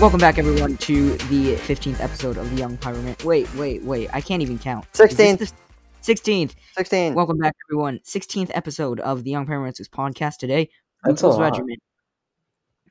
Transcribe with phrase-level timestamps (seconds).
[0.00, 3.20] Welcome back, everyone, to the 15th episode of the Young Pyroman.
[3.24, 4.08] Wait, wait, wait.
[4.12, 4.86] I can't even count.
[4.92, 5.52] Is this 16th.
[6.04, 6.54] the 16th.
[6.76, 7.14] 16.
[7.14, 7.98] Welcome back, everyone.
[8.04, 10.70] 16th episode of the Young Pyromancer's podcast today.
[11.02, 11.40] That's a lot.
[11.40, 11.82] Regiment.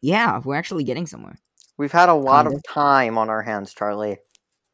[0.02, 1.38] Yeah, we're actually getting somewhere.
[1.78, 2.58] We've had a lot Kinda.
[2.58, 4.18] of time on our hands, Charlie.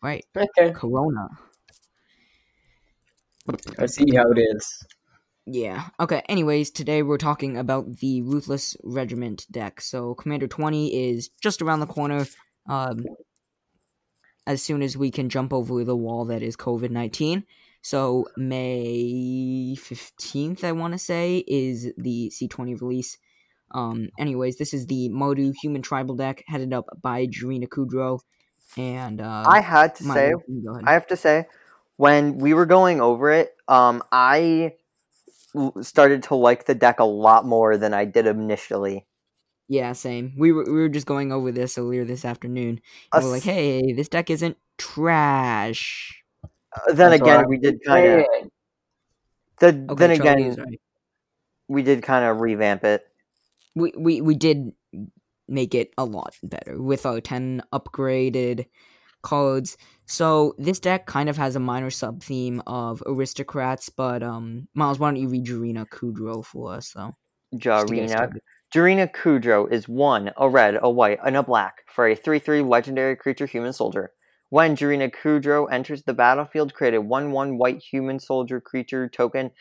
[0.02, 0.26] Right.
[0.36, 0.72] Okay.
[0.72, 1.28] Corona.
[3.78, 4.84] I see how it is.
[5.46, 5.88] Yeah.
[6.00, 6.22] Okay.
[6.30, 9.82] Anyways, today we're talking about the Ruthless Regiment deck.
[9.82, 12.26] So Commander 20 is just around the corner.
[12.68, 13.06] Um,
[14.48, 17.44] as soon as we can jump over the wall that is COVID 19.
[17.82, 23.18] So May 15th, I want to say, is the C20 release.
[23.72, 28.20] Um, anyways, this is the Mardu Human Tribal deck headed up by Jirina Kudro.
[28.78, 30.34] And uh, I had to my- say.
[30.86, 31.48] I have to say,
[31.98, 34.76] when we were going over it, um, I
[35.82, 39.06] started to like the deck a lot more than I did initially.
[39.68, 40.34] Yeah, same.
[40.38, 42.82] We were we were just going over this earlier this afternoon.
[43.14, 46.22] And we're like, hey, this deck isn't trash.
[46.44, 48.26] Uh, then That's again, we did kind of.
[49.60, 50.82] The, Okay, then Charlie again, right.
[51.70, 53.06] we did kind of revamp it.
[53.76, 54.74] we, we we did
[55.48, 58.66] make it a lot better with our ten upgraded
[59.24, 59.78] cards.
[60.06, 65.00] So this deck kind of has a minor sub theme of aristocrats, but um, Miles,
[65.00, 67.16] why don't you read Jirina Kudro for us though?
[67.58, 68.34] just to get Jirina.
[68.74, 72.62] Jirina Kudro is one, a red, a white, and a black for a 3 3
[72.62, 74.12] legendary creature human soldier.
[74.50, 79.52] When Jirina Kudro enters the battlefield, create a 1 1 white human soldier creature token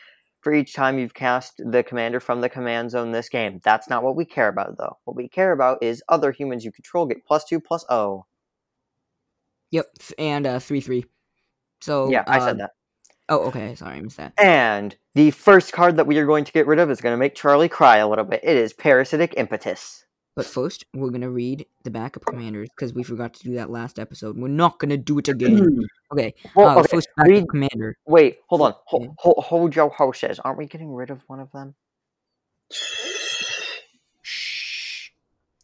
[0.41, 3.61] for each time you've cast the commander from the command zone this game.
[3.63, 4.97] That's not what we care about, though.
[5.05, 8.25] What we care about is other humans you control get plus 2 plus O.
[9.73, 9.87] Yep,
[10.19, 11.05] and uh, three three.
[11.81, 12.71] So Yeah, I uh, said that.
[13.27, 13.73] Oh, okay.
[13.73, 14.33] Sorry, I missed that.
[14.37, 17.17] And the first card that we are going to get rid of is going to
[17.17, 18.41] make Charlie cry a little bit.
[18.43, 20.05] It is Parasitic Impetus.
[20.35, 23.99] But first, we're gonna read the backup commanders because we forgot to do that last
[23.99, 24.35] episode.
[24.35, 25.79] We're not gonna do it again.
[26.11, 26.33] Okay.
[26.55, 27.95] Well, uh, okay, First backup read- commander.
[28.07, 28.73] Wait, hold on.
[28.85, 30.39] Hold, hold, hold your horses.
[30.39, 31.75] Aren't we getting rid of one of them?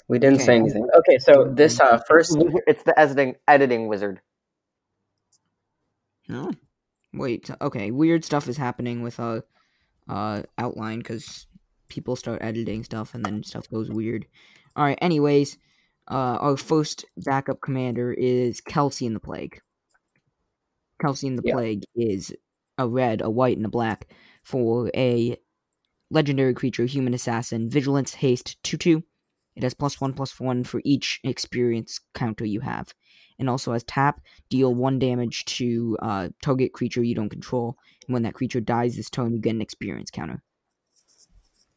[0.09, 0.12] Shh.
[0.12, 0.88] We didn't say anything.
[1.00, 2.38] Okay, so this uh first
[2.68, 4.22] It's the editing editing wizard.
[6.28, 6.52] No.
[7.14, 7.50] Wait.
[7.62, 7.92] Okay.
[7.92, 9.42] Weird stuff is happening with uh,
[10.08, 11.47] uh outline because
[11.88, 14.25] people start editing stuff and then stuff goes weird.
[14.75, 14.97] All right.
[15.02, 15.58] Anyways,
[16.09, 19.62] uh, our first backup commander is Kelsien the Plague.
[21.02, 21.53] Kelsien the Yeah.
[21.53, 22.34] Plague is
[22.78, 25.38] a red, a white, and a black for a
[26.12, 29.03] legendary creature, human assassin, vigilance, haste, two two.
[29.59, 32.94] It has plus one plus one for each experience counter you have,
[33.38, 37.78] and also has tap, deal one damage to uh, target creature you don't control.
[38.08, 40.42] And when that creature dies this turn, you get an experience counter.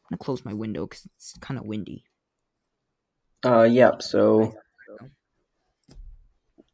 [0.05, 2.05] I'm gonna close my window because it's kind of windy.
[3.45, 4.55] uh yep, so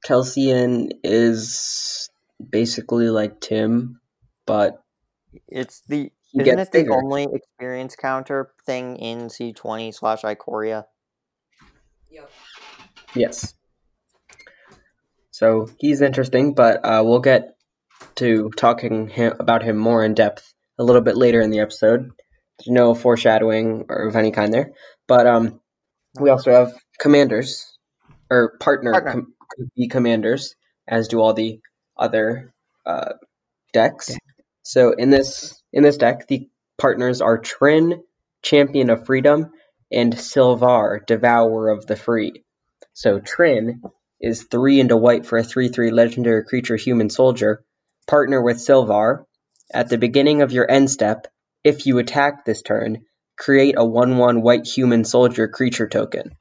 [0.05, 2.11] Kelsien is
[2.51, 3.99] basically like Tim,
[4.45, 4.83] but
[5.47, 6.93] It's the isn't it the bigger.
[6.93, 10.23] only experience counter thing in C twenty slash
[12.11, 12.27] Ikoria?
[13.15, 13.53] Yes.
[15.31, 17.55] So he's interesting, but uh, we'll get
[18.15, 22.11] to talking him, about him more in depth a little bit later in the episode.
[22.59, 24.73] There's no foreshadowing or of any kind there,
[25.07, 25.61] but um,
[26.19, 27.65] we also have commanders
[28.29, 29.11] or partner, Partner.
[29.11, 30.55] Com- could commanders,
[30.87, 31.59] as do all the
[31.97, 32.53] other
[32.85, 33.13] uh,
[33.73, 34.15] decks.
[34.63, 38.03] So in this in this deck, the partners are Trin,
[38.43, 39.51] Champion of Freedom,
[39.91, 42.43] and Silvar, Devourer of the Free.
[42.93, 43.81] So Trin
[44.19, 47.63] is three into white for a 3 3 legendary creature human soldier.
[48.07, 49.25] Partner with Silvar.
[49.73, 51.27] At the beginning of your end step,
[51.63, 53.05] if you attack this turn,
[53.37, 56.31] create a 1 1 white human soldier creature token.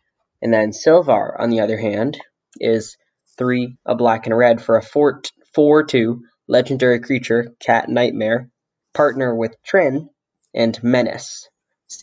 [0.42, 2.18] And then Silvar, on the other hand,
[2.60, 2.96] is
[3.36, 5.22] three, a black and a red for a 4
[5.54, 8.50] 4 2 legendary creature, Cat Nightmare.
[8.94, 10.08] Partner with Trin
[10.54, 11.48] and Menace.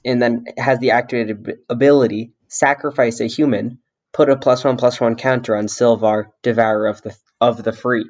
[0.04, 3.80] And then has the activated ability Sacrifice a human
[4.14, 8.06] put a plus one plus one counter on Silvar, Devourer of the of the Free.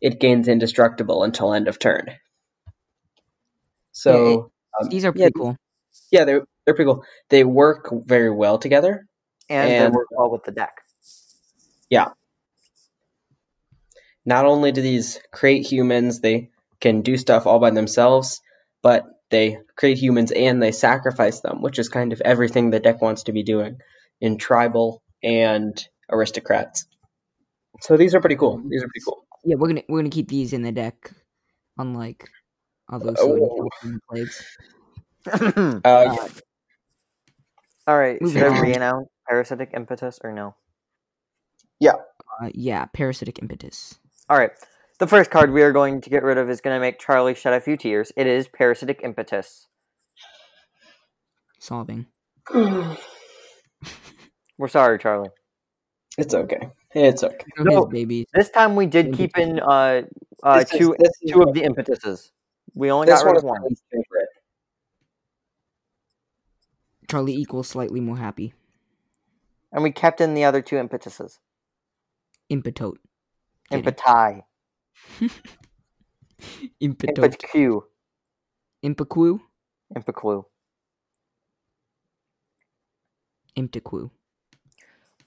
[0.00, 2.06] It gains indestructible until end of turn.
[3.92, 5.56] So um, These are yeah, pretty cool.
[6.10, 7.04] yeah, they're they're pretty cool.
[7.28, 9.06] They work very well together.
[9.48, 10.72] And, And- they work well with the deck.
[11.90, 12.08] Yeah.
[14.24, 18.40] Not only do these create humans, they can do stuff all by themselves,
[18.80, 23.02] but they create humans and they sacrifice them, which is kind of everything the deck
[23.02, 23.78] wants to be doing
[24.20, 25.76] in tribal and
[26.08, 26.86] aristocrats.
[27.80, 28.62] So these are pretty cool.
[28.68, 29.26] These are pretty cool.
[29.44, 31.10] Yeah, we're gonna we're gonna keep these in the deck,
[31.76, 32.28] unlike
[32.92, 33.26] other Oh.
[33.26, 34.44] certain California plagues.
[35.84, 36.28] Uh, Uh, yeah.
[37.88, 38.60] All right, should Moving I on.
[38.62, 40.54] re-announce Parasitic Impetus or no?
[41.80, 41.94] Yeah.
[42.40, 43.98] Uh, yeah, parasitic impetus.
[44.28, 44.52] All right.
[44.98, 47.34] The first card we are going to get rid of is going to make Charlie
[47.34, 48.12] shed a few tears.
[48.16, 49.66] It is Parasitic Impetus.
[51.58, 52.06] Sobbing.
[52.54, 52.96] We're
[54.68, 55.30] sorry, Charlie.
[56.18, 56.68] It's okay.
[56.94, 57.44] It's okay.
[57.56, 57.84] Go No.
[57.84, 58.26] his babies.
[58.34, 60.02] This time we did keep in uh,
[60.42, 62.30] uh, is- two is two of the impetuses.
[62.74, 63.62] We only got one rid is of one.
[63.90, 64.28] favorite.
[67.10, 68.54] Charlie equals slightly more happy.
[69.72, 71.38] And we kept in the other two impetuses.
[72.50, 72.96] Impetote.
[73.70, 73.84] Kidding.
[73.84, 74.42] Impeti.
[76.80, 77.84] Impetote.
[78.82, 79.40] Impetu.
[79.94, 80.44] Impequ.
[83.56, 84.10] Imtequ.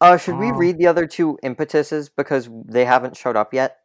[0.02, 0.56] Uh, should we Oh.
[0.56, 3.78] read the other two impetuses because they haven't showed up yet?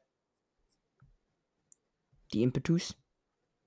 [2.33, 2.95] The impetus.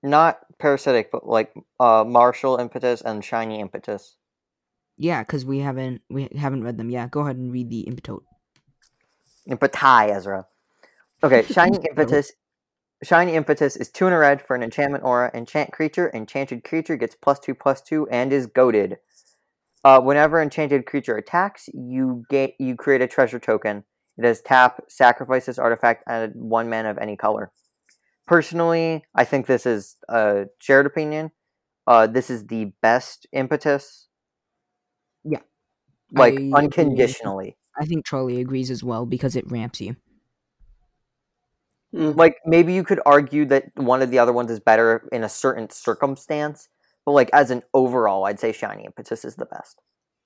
[0.02, 4.16] Not parasitic, but like uh, martial impetus and shiny impetus.
[4.98, 6.90] Yeah, because we haven't we haven't read them.
[6.90, 8.24] Yeah, go ahead and read the impetote.
[9.48, 10.46] Impeti, Ezra.
[11.24, 12.32] Okay, shiny impetus.
[13.02, 15.30] Shiny impetus is two in a red for an enchantment aura.
[15.34, 16.10] Enchant creature.
[16.14, 18.98] Enchanted creature gets plus two plus two and is goaded.
[19.82, 23.84] Uh, whenever enchanted creature attacks, you get you create a treasure token.
[24.16, 27.50] It has tap, sacrifice this artifact, and one man of any color.
[28.26, 31.32] Personally, I think this is a shared opinion.
[31.86, 34.08] Uh, this is the best impetus.
[35.24, 35.40] Yeah.
[36.12, 37.56] Like I unconditionally.
[37.78, 39.96] I think Charlie agrees as well because it ramps you.
[41.94, 45.22] Mm, like maybe you could argue that one of the other ones is better in
[45.22, 46.68] a certain circumstance
[47.06, 49.80] but like as an overall i'd say shiny impetus is the best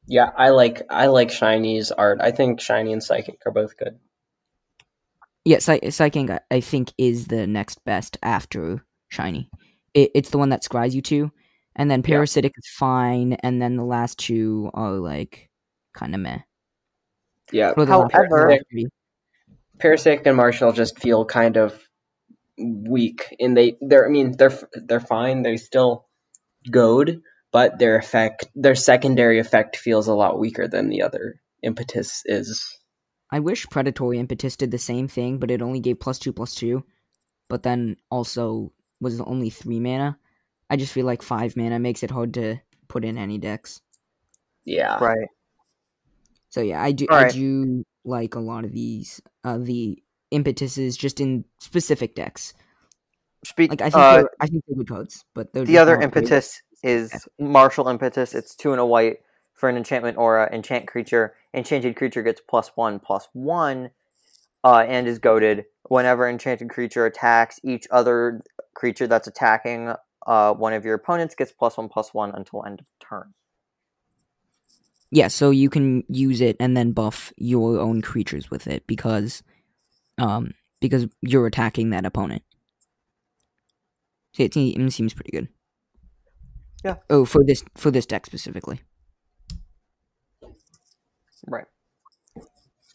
[0.07, 2.19] Yeah, I like I like Shiny's art.
[2.23, 3.99] I think Shiny and Psychic are both good.
[5.45, 9.51] Yeah, Psy- Psychic, I- I think, is the next best after Shiny.
[9.93, 11.31] It, it's the one that scries you to,
[11.77, 12.07] and then Yeah.
[12.17, 15.51] Parasitic is fine, and then the last two are like
[15.93, 16.39] kind of meh.
[17.53, 18.59] Yeah, What are However-
[19.81, 19.91] three?
[19.91, 21.79] Parasitic and Martial just feel kind of
[22.59, 25.43] weak, and they they're I mean they're they're fine.
[25.43, 26.07] They still
[26.71, 27.23] goad,
[27.53, 32.65] but their effect their secondary effect feels a lot weaker than the other impetus is.
[33.31, 36.55] I wish Predatory Impetus did the same thing, but it only gave plus two plus
[36.55, 36.85] two,
[37.49, 40.19] but then also was only three mana.
[40.71, 42.59] I just feel like five mana makes it hard to
[42.89, 43.81] put in any decks.
[44.65, 45.29] Yeah, right
[46.51, 47.33] So yeah, I do I Alright.
[47.33, 52.55] do like a lot of these uh the impetuses just in specific decks.
[53.45, 56.13] speak Like I think uh, they're, I think they're good cards, but the other not
[56.13, 56.23] great.
[56.25, 58.35] impetus is martial impetus.
[58.35, 59.19] It's two and a white
[59.55, 61.35] for an enchantment aura enchant creature.
[61.55, 63.91] Enchanted creature gets plus one plus one
[64.65, 65.65] uh, and is goaded.
[65.89, 68.43] Whenever enchanted creature attacks each other
[68.75, 69.95] creature that's attacking
[70.27, 73.35] uh, one of your opponents gets plus one plus one until end of turn
[75.11, 79.43] Yeah, so you can use it and then buff your own creatures with it because
[80.19, 82.43] um because you're attacking that opponent.
[84.39, 85.49] It, se- it seems pretty good.
[86.85, 86.97] Yeah.
[87.11, 88.81] Oh, for this for this deck specifically.
[91.47, 91.67] Right.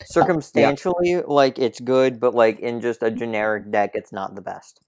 [0.06, 4.80] Circumstantially, like it's good, but like in just a generic deck, it's not the best.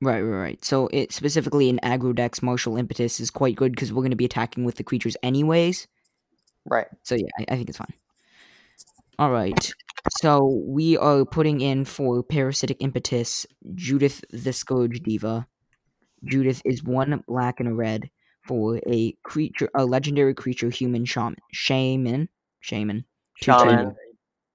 [0.00, 0.64] Right, right, right.
[0.64, 4.16] So it specifically in aggro decks, martial impetus is quite good because we're going to
[4.16, 5.86] be attacking with the creatures anyways.
[6.66, 6.86] Right.
[7.02, 7.92] So yeah, I, I think it's fine.
[9.18, 9.72] All right.
[10.20, 15.46] So we are putting in for parasitic impetus Judith the Scourge Diva.
[16.24, 18.10] Judith is one black and a red
[18.46, 22.28] for a creature, a legendary creature, human shaman, shaman,
[22.60, 23.04] shaman,
[23.36, 23.96] Shaman.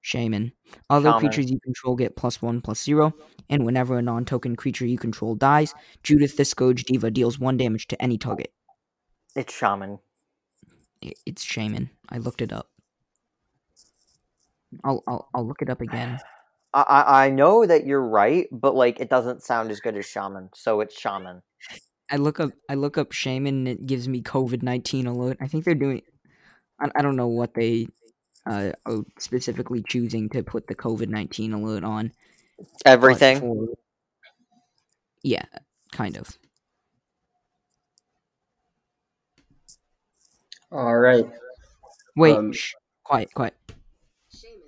[0.01, 0.51] shaman.
[0.89, 1.19] Other Shaman.
[1.19, 3.13] creatures you control get plus one plus zero,
[3.49, 5.73] and whenever a non-token creature you control dies,
[6.03, 8.51] Judith the Scourge Diva deals one damage to any target.
[9.35, 9.99] It's shaman.
[11.01, 11.89] It's shaman.
[12.09, 12.69] I looked it up.
[14.83, 16.19] I'll I'll, I'll look it up again.
[16.73, 20.05] I, I I know that you're right, but like it doesn't sound as good as
[20.05, 21.41] shaman, so it's shaman.
[22.11, 25.37] I look up I look up shaman and it gives me COVID nineteen alert.
[25.41, 26.01] I think they're doing
[26.79, 27.87] I, I don't know what they
[28.45, 32.11] uh, are specifically choosing to put the COVID nineteen alert on.
[32.85, 33.39] Everything.
[33.39, 33.67] for-
[35.23, 35.45] yeah,
[35.91, 36.37] kind of.
[40.71, 41.25] All right.
[42.15, 42.73] Wait, Um, shh,
[43.03, 43.55] quiet, quiet.
[44.31, 44.61] Shaman.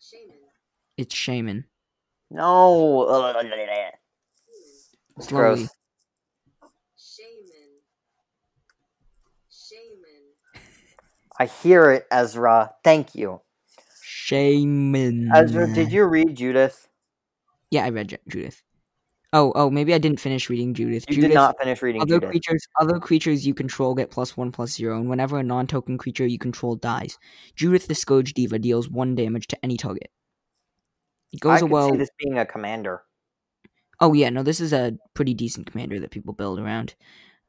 [0.00, 0.36] Shaman.
[0.96, 1.64] It's shaman.
[2.30, 3.34] No.
[5.16, 5.28] It's Slowly.
[5.28, 5.68] gross.
[6.96, 7.70] Shaman.
[9.50, 10.24] Shaman.
[11.38, 12.74] I hear it, Ezra.
[12.82, 13.40] Thank you.
[14.02, 15.30] Shaman.
[15.34, 16.88] Ezra, did you read Judith?
[17.70, 18.62] Yeah, I read Ju- Judith.
[19.32, 21.04] Oh, oh, maybe I didn't finish reading Judith.
[21.08, 22.30] You Judith, did not finish reading Other Judith.
[22.30, 26.26] creatures, other creatures you control get plus one plus zero, and whenever a non-token creature
[26.26, 27.16] you control dies,
[27.54, 30.10] Judith the Scourge Diva deals one damage to any target.
[31.32, 31.90] It I goes could well.
[31.90, 33.02] see this being a commander.
[34.00, 36.94] Oh yeah, no, this is a pretty decent commander that people build around.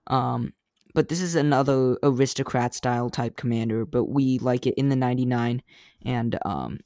[0.08, 0.54] Um,
[0.94, 5.64] but this is another aristocrat style type commander, but we like it in the 99
[6.06, 6.80] and um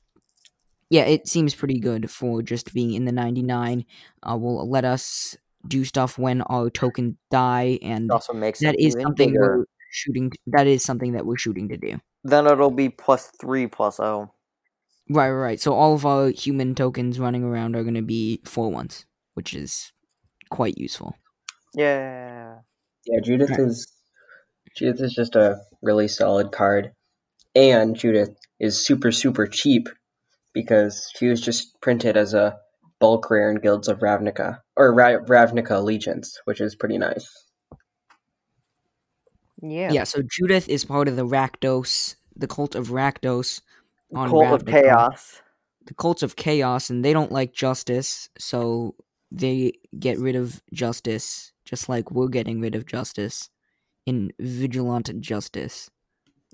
[0.89, 3.85] yeah, it seems pretty good for just being in the 99.
[4.27, 5.35] Uh will let us
[5.67, 9.29] do stuff when our tokens die and It also makes that it is even something
[9.31, 9.57] bigger.
[9.59, 11.99] we're shooting that is something that we're shooting to do.
[12.23, 14.31] Then it'll be plus three plus oh.
[15.09, 15.59] Right, right, right.
[15.59, 19.53] So all of our human tokens running around are going to be four ones, which
[19.53, 19.91] is
[20.49, 21.13] quite useful.
[21.75, 22.55] Yeah.
[23.05, 23.59] Yeah, Judith Right.
[23.59, 23.91] is
[24.75, 26.91] Judith is just a really solid card,
[27.55, 29.89] and Judith is super super cheap
[30.55, 32.57] because she was just printed as a
[32.99, 37.29] bulk rare in Guilds of Ravnica or Ra- Ravnica Allegiance, which is pretty nice.
[39.61, 39.91] Yeah.
[39.91, 43.61] Yeah, so Judith is part of the Rakdos, the cult of Rakdos
[44.15, 45.41] on Cult of Chaos.
[45.85, 48.95] The cults of chaos, and they don't like justice, so
[49.31, 53.51] they get rid of justice, just like we're getting rid of justice
[54.07, 55.91] in Vigilant Justice.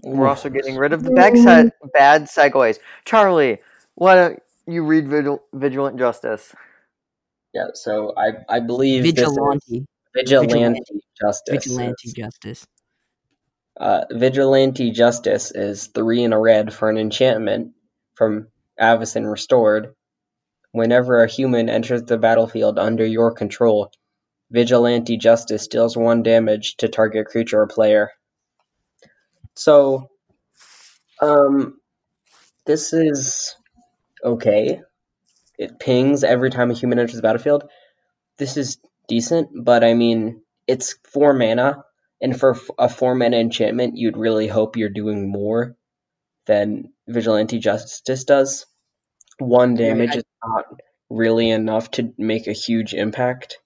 [0.04, 2.80] We're also getting rid of the back set bad segues.
[3.06, 3.60] Charlie,
[3.96, 6.54] why don't you read Vigil- Vigilant Justice?
[7.54, 9.16] Yeah, so I I believe Vigilante.
[9.16, 11.02] this is vigilante, Vigilante.
[11.20, 11.66] justice.
[11.66, 12.66] Vigilante Justice.
[13.80, 17.74] Uh, vigilante justice is three in a red for an enchantment
[18.16, 18.48] from
[18.80, 19.96] Avacyn Restored.
[20.72, 23.92] Whenever a human enters the battlefield under your control,
[24.52, 28.12] vigilante justice deals one damage to target creature or player.
[29.56, 30.10] So,
[31.22, 31.80] um,
[32.66, 33.56] this is
[34.24, 34.82] okay.
[35.58, 37.70] It pings every time a human enters the battlefield.
[38.38, 41.84] This is decent, but I mean, it's four mana,
[42.22, 45.76] and for a four mana enchantment, you'd really hope you're doing more
[46.48, 48.66] than Vigilante Justice does.
[49.40, 50.66] One damage I- is not
[51.10, 53.58] really enough to make a huge impact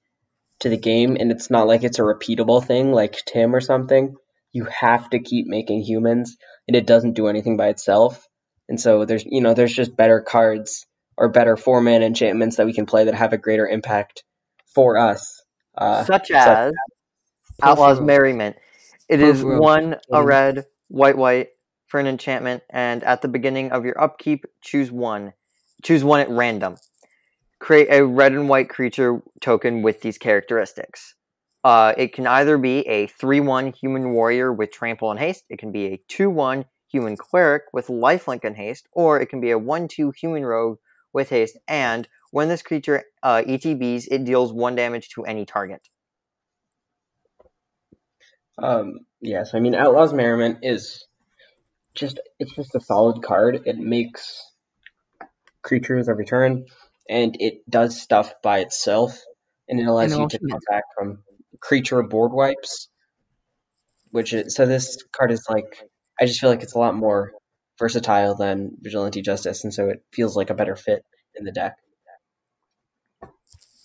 [0.61, 4.15] to the game, and it's not like it's a repeatable thing like Tim or something.
[4.51, 8.27] You have to keep making humans, and it doesn't do anything by itself.
[8.67, 10.85] And so there's you know there's just better cards
[11.17, 14.23] or better four mana enchantments that we can play that have a greater impact
[14.73, 15.43] for us.
[15.77, 16.73] Uh, Such as
[17.61, 18.57] Outlaws Merriment.
[19.07, 21.49] It is one a red, white, white
[21.87, 25.33] for an enchantment, and at the beginning of your upkeep, choose one.
[25.83, 26.77] Choose one at random.
[27.59, 31.15] Create a red and white creature token with these characteristics.
[31.63, 35.57] Uh, it can either be a 3 1 human warrior with trample and haste, it
[35.57, 36.65] can be a 2 1
[36.95, 40.77] human cleric with lifelink and haste, or it can be a 1 2 human rogue
[41.11, 45.81] with haste, and when this creature uh, ETBs, it deals 1 damage to any target.
[48.57, 51.05] Um, yes, I mean Outlaws Merriment is
[51.93, 53.63] just it's just a solid card.
[53.65, 54.41] It makes
[55.61, 56.65] creatures every turn,
[57.09, 59.21] and it does stuff by itself,
[59.67, 61.19] and it allows And you to come back from
[61.59, 62.87] creature board wipes.
[64.11, 67.33] Which is so this card is like I just feel like it's a lot more
[67.77, 71.03] versatile than Vigilante Justice, and so it feels like a better fit
[71.35, 71.77] in the deck.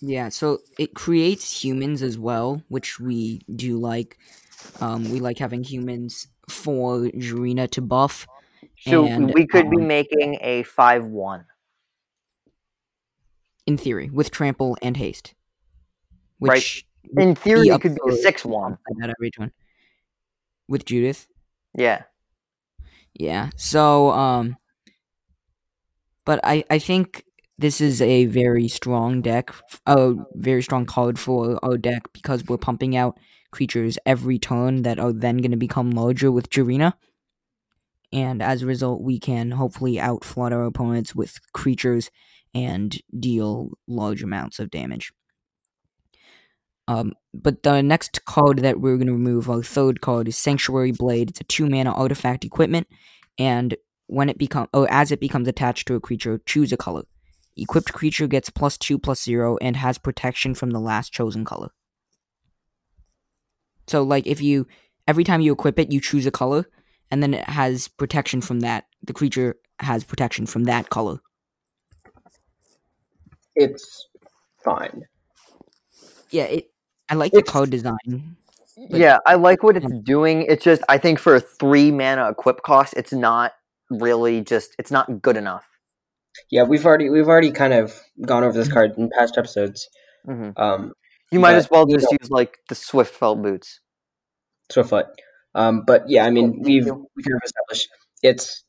[0.01, 4.17] Yeah, so it creates humans as well, which we do like.
[4.79, 8.27] Um, we like having humans for Jirina to buff.
[8.79, 11.45] So And, we could be um, making a 5 1.
[13.67, 15.35] in theory, with trample and haste.
[16.39, 16.63] Right.
[17.17, 18.77] In theory, it could be a 6 1.
[18.97, 19.51] that every turn.
[20.67, 21.27] With Judith.
[21.77, 22.03] Yeah.
[23.21, 23.51] Yeah.
[23.55, 24.57] So um
[26.25, 27.23] but I I think
[27.57, 29.53] this is a very strong deck,
[29.85, 33.19] a very strong card for our deck because we're pumping out
[33.51, 36.93] creatures every turn that are then going to become larger with Jirina.
[38.11, 42.09] And as a result, we can hopefully outflood our opponents with creatures
[42.53, 45.13] and deal large amounts of damage.
[46.87, 50.91] Um, but the next card that we're going to remove, our third card, is Sanctuary
[50.91, 51.29] Blade.
[51.29, 52.87] It's a two mana artifact equipment,
[53.37, 53.75] and
[54.07, 57.03] when it become or as it becomes attached to a creature, choose a color.
[57.55, 61.69] Equipped creature gets plus two plus zero and has protection from the last chosen color.
[63.87, 64.67] So, like, if you
[65.07, 66.65] every time you equip it, you choose a color,
[67.09, 68.85] and then it has protection from that.
[69.03, 71.19] The creature has protection from that color.
[73.55, 74.07] It's
[74.63, 75.03] fine.
[76.29, 76.70] Yeah, it.
[77.11, 78.37] I like the It's- card design.
[78.89, 80.43] But- yeah, I like what it's doing.
[80.43, 83.53] It's just, I think for a 3 mana equip cost, it's not
[83.91, 85.67] really just, it's not good enough.
[86.49, 87.93] Yeah, we've already we've already kind of
[88.25, 89.89] gone over this card in past episodes.
[90.27, 90.57] Mhm.
[90.57, 90.93] Um,
[91.31, 93.79] You might But, as well you just know- use like the Swift felt boots.
[94.71, 95.07] Swiftfoot.
[95.53, 97.09] Um, but yeah, I mean, Thank we've you.
[97.15, 97.89] we kind of established
[98.23, 98.63] it's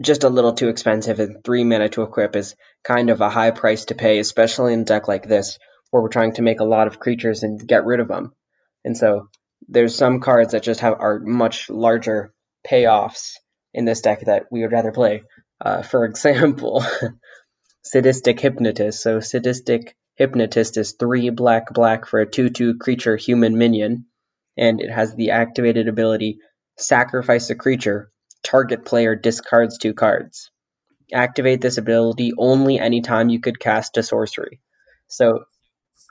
[0.00, 2.54] just a little too expensive, and three mana to equip is
[2.84, 5.58] kind of a high price to pay, especially in a deck like this
[5.90, 8.32] where we're trying to make a lot of creatures and get rid of them.
[8.84, 9.28] And so
[9.68, 12.32] there's some cards that just have are much larger
[12.66, 13.34] payoffs
[13.74, 15.22] in this deck that we would rather play.
[15.60, 16.84] Uh, for example,
[17.82, 19.02] Sadistic Hypnotist.
[19.02, 24.06] So Sadistic Hypnotist is three black black for a two two creature human minion,
[24.56, 26.38] and it has the activated ability
[26.80, 28.10] Sacrifice a creature.
[28.42, 30.50] Target player discards two cards.
[31.12, 34.60] Activate this ability only anytime you could cast a sorcery.
[35.06, 35.44] So,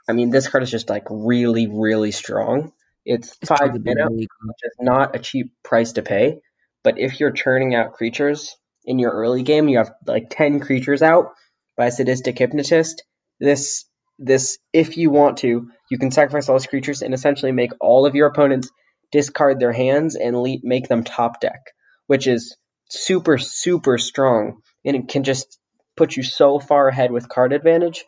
[0.08, 2.72] I mean, this card is just like really, really strong.
[3.04, 6.02] It's This five card would be mana, really which is not a cheap price to
[6.02, 6.40] pay.
[6.82, 11.02] But if you're churning out creatures in your early game, you have like ten creatures
[11.02, 11.32] out
[11.76, 13.04] by a sadistic hypnotist.
[13.38, 13.84] This
[14.18, 18.06] this if you want to, you can sacrifice all those creatures and essentially make all
[18.06, 18.70] of your opponents
[19.12, 21.60] discard their hands and le- make them top deck,
[22.06, 22.56] which is
[22.88, 25.58] super super strong and it can just
[25.96, 28.04] put you so far ahead with card advantage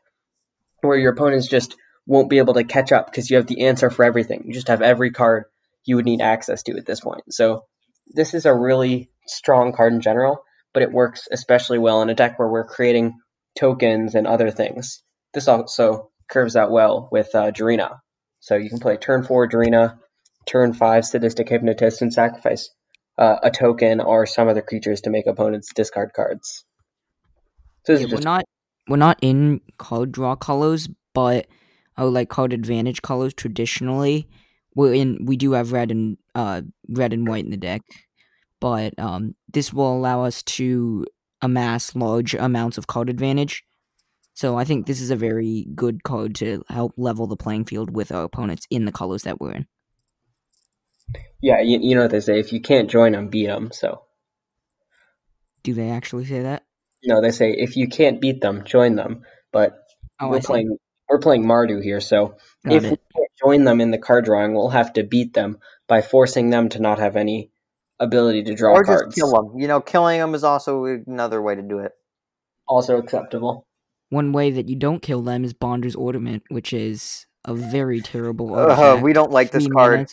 [0.82, 3.90] where your opponents just won't be able to catch up because you have the answer
[3.90, 4.42] for everything.
[4.44, 5.44] You just have every card
[5.84, 7.22] you would need access to at this point.
[7.32, 7.64] So
[8.08, 10.42] this is a really strong card in general,
[10.74, 13.18] but it works especially well in a deck where we're creating
[13.58, 15.02] tokens and other things.
[15.32, 17.98] This also curves out well with uh, Jirina.
[18.40, 19.98] So you can play turn four Jirina,
[20.46, 22.70] turn five Sadistic Hypnotist, and sacrifice
[23.18, 26.64] uh, a token or some other creatures to make opponents discard cards.
[27.86, 28.44] So this Yeah, not
[28.92, 31.46] we're not in card draw colors, but
[31.96, 34.28] I would like card advantage colors traditionally.
[34.74, 35.24] We're in.
[35.24, 37.80] We do have red and uh red and white in the deck,
[38.60, 41.06] but um this will allow us to
[41.40, 43.64] amass large amounts of card advantage.
[44.34, 47.96] So I think this is a very good card to help level the playing field
[47.96, 49.66] with our opponents in the colors that we're in.
[51.40, 53.72] yeah, you, you know what they say: if you can't join them, beat them.
[53.72, 54.02] So
[55.62, 56.61] Do they actually say that?
[57.04, 59.22] No, they say if you can't beat them, join them.
[59.52, 59.78] But
[60.20, 60.76] Oh, we're playing
[61.08, 62.90] we're playing Mardu here, so Got if it.
[62.90, 66.50] we can't join them in the card drawing, we'll have to beat them by forcing
[66.50, 67.50] them to not have any
[68.00, 69.02] ability to draw or cards.
[69.06, 69.58] just kill them.
[69.60, 71.92] You know, killing them is also another way to do it.
[72.68, 73.66] Also acceptable.
[74.10, 78.54] One way that you don't kill them is Bonder's Ornament, which is a very terrible
[78.54, 79.02] Uh, artifact.
[79.02, 79.98] we don't like this Three card.
[79.98, 80.06] mana-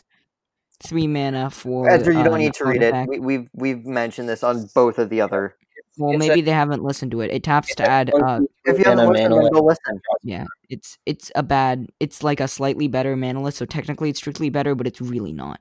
[0.82, 1.90] three mana for.
[1.90, 2.94] Ezra, you uh, don't an need to read it.
[2.94, 3.10] artifact.
[3.10, 5.56] We, we've we've mentioned this on both of the other.
[6.00, 7.30] Well, It's a- maybe they haven't listened to it.
[7.32, 8.12] It taps to add.
[8.14, 10.02] Uh, If you haven't listened, then go listen.
[10.24, 11.88] yeah, it's it's a bad.
[12.00, 15.60] It's like a slightly better Manalith, so technically it's strictly better, but it's really not.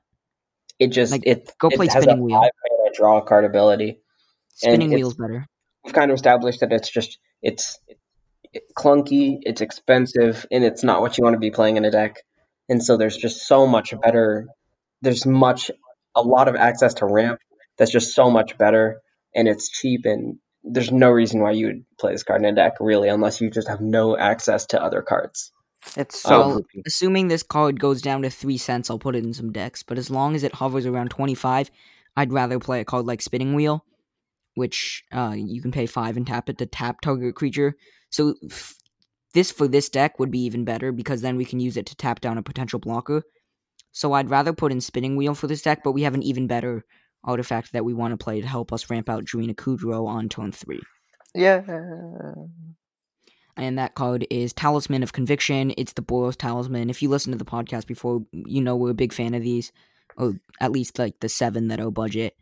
[0.79, 2.41] It just Like, it go it play has Spinning a Wheel.
[2.41, 3.99] five mana draw card ability.
[4.55, 5.45] Spinning wheel's better.
[5.83, 7.77] We've kind of established that it's just it's
[8.53, 11.91] it, clunky, it's expensive, and it's not what you want to be playing in a
[11.91, 12.17] deck.
[12.69, 14.47] And so there's just so much better.
[15.01, 15.69] There's much
[16.15, 17.39] a lot of access to ramp
[17.77, 19.01] that's just so much better,
[19.35, 22.55] and it's cheap, and there's no reason why you would play this card in a
[22.55, 25.51] deck really, unless you just have no access to other cards.
[25.95, 26.83] It's so Well, goofy.
[26.85, 29.83] Assuming this card goes down to three cents, I'll put it in some decks.
[29.83, 31.71] But as long as it hovers around twenty five,
[32.17, 33.85] I'd rather play a card like Spinning Wheel,
[34.55, 37.75] which uh, you can pay five and tap it to tap target creature.
[38.09, 38.75] So f-
[39.33, 41.95] this for this deck would be even better because then we can use it to
[41.95, 43.23] tap down a potential blocker.
[43.91, 46.47] So I'd rather put in Spinning Wheel for this deck, but we have an even
[46.47, 46.85] better
[47.23, 50.51] artifact that we want to play to help us ramp out Jirina Kudro on turn
[50.51, 50.81] three.
[51.35, 51.61] Yeah.
[53.57, 55.73] and that card is Talisman of Conviction.
[55.77, 56.89] It's the Boros Talisman.
[56.89, 59.71] If you listen to the podcast before, you know we're a big fan of these,
[60.17, 62.35] or at least like the seven that are budget.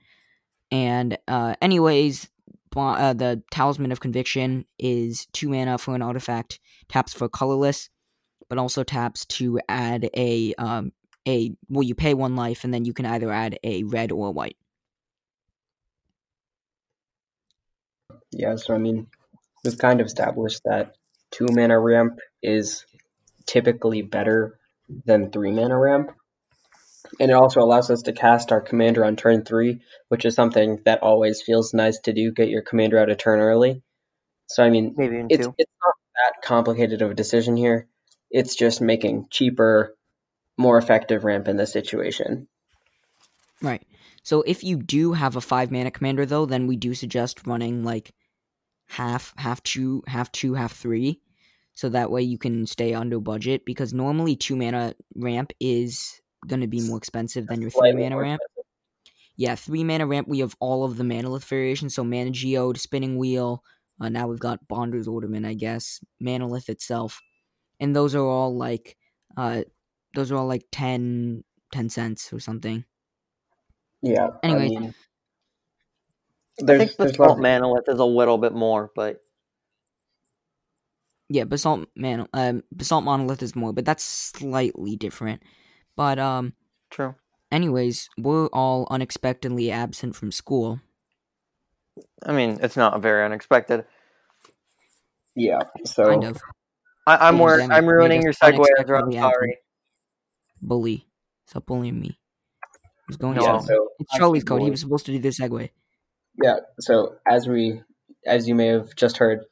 [0.71, 2.29] And uh, anyways,
[2.75, 6.59] uh, the Talisman of Conviction is two mana for an artifact,
[6.89, 7.89] taps for colorless,
[8.49, 10.91] but also taps to add a um
[11.27, 14.27] a well you pay one life and then you can either add a red or
[14.27, 14.57] a white.
[18.31, 19.07] Yeah, so I mean,
[19.63, 20.95] we've kind of established that
[21.31, 22.85] two mana ramp is
[23.45, 24.59] typically better
[25.05, 26.11] than three mana ramp.
[27.19, 30.81] And it also allows us to cast our commander on turn three, which is something
[30.85, 33.81] that always feels nice to do, get your commander out a turn early.
[34.47, 35.55] So I mean Maybe it's two.
[35.57, 37.87] it's not that complicated of a decision here.
[38.29, 39.95] It's just making cheaper,
[40.57, 42.47] more effective ramp in this situation.
[43.61, 43.86] Right.
[44.27, 47.85] So if you do have a five mana commander though, then we do suggest running
[47.85, 48.13] like
[48.89, 51.21] half half two, half two, half three.
[51.75, 56.67] So that way you can stay under budget because normally two mana ramp is gonna
[56.67, 58.41] be more expensive than your three mana ramp.
[59.37, 63.17] Yeah, three mana ramp we have all of the manalith variations, so mana geode, spinning
[63.17, 63.63] wheel,
[64.01, 67.21] uh, now we've got Bonder's Ornament, I guess, Manalith itself.
[67.79, 68.97] and those are all like
[69.37, 69.63] uh
[70.15, 72.83] those are all like 10, 10 cents or something.
[74.11, 74.29] Yeah.
[74.43, 74.59] Anyway.
[74.59, 74.93] I mean,
[76.59, 79.21] I think there's Basalt lots- Manolith is a little bit more, but
[81.29, 85.43] Yeah, basalt man um basalt monolith is more, but that's slightly different.
[85.95, 86.53] But um
[86.89, 87.15] true.
[87.51, 90.79] anyways, we're all unexpectedly absent from school.
[92.25, 93.85] I mean, it's not very unexpected.
[95.35, 95.63] yeah.
[95.85, 96.41] So Kind of.
[97.05, 98.99] I, I'm Yeah, wor- I'm ruining your segue, Ezra.
[98.99, 99.33] I'm unexpectedly absent.
[99.33, 99.57] sorry.
[100.61, 101.07] Bully.
[101.45, 102.19] Stop bullying me.
[103.07, 103.53] What's going yeah.
[103.53, 103.61] on?
[103.63, 104.61] So It's Charlie's code.
[104.61, 105.69] He was supposed to do the segue.
[106.41, 107.81] Yeah, so as we
[108.25, 109.45] as you may have just heard,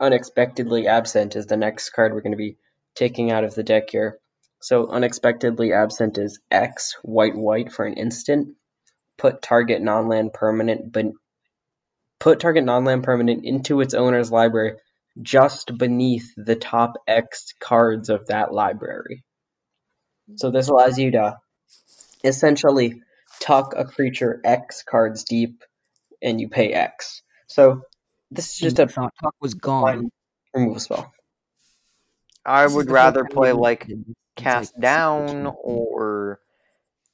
[0.00, 2.56] unexpectedly absent is the next card we're going to be
[2.94, 4.18] taking out of the deck here.
[4.60, 8.56] So unexpectedly absent is X white white for an instant.
[9.16, 11.06] Put target non-land permanent but
[12.18, 14.74] put target non-land permanent into its owner's library
[15.22, 19.22] just beneath the top X cards of that library.
[20.34, 21.38] So this allows you to
[22.26, 23.02] essentially
[23.40, 25.62] tuck a creature X cards deep
[26.22, 27.22] and you pay X.
[27.46, 27.82] So
[28.30, 29.82] this is just a Thought Tuck was gone.
[29.82, 30.10] fine
[30.54, 31.12] removal spell.
[32.44, 34.16] I This would rather play like did this.
[34.36, 36.40] It's Cast like Down or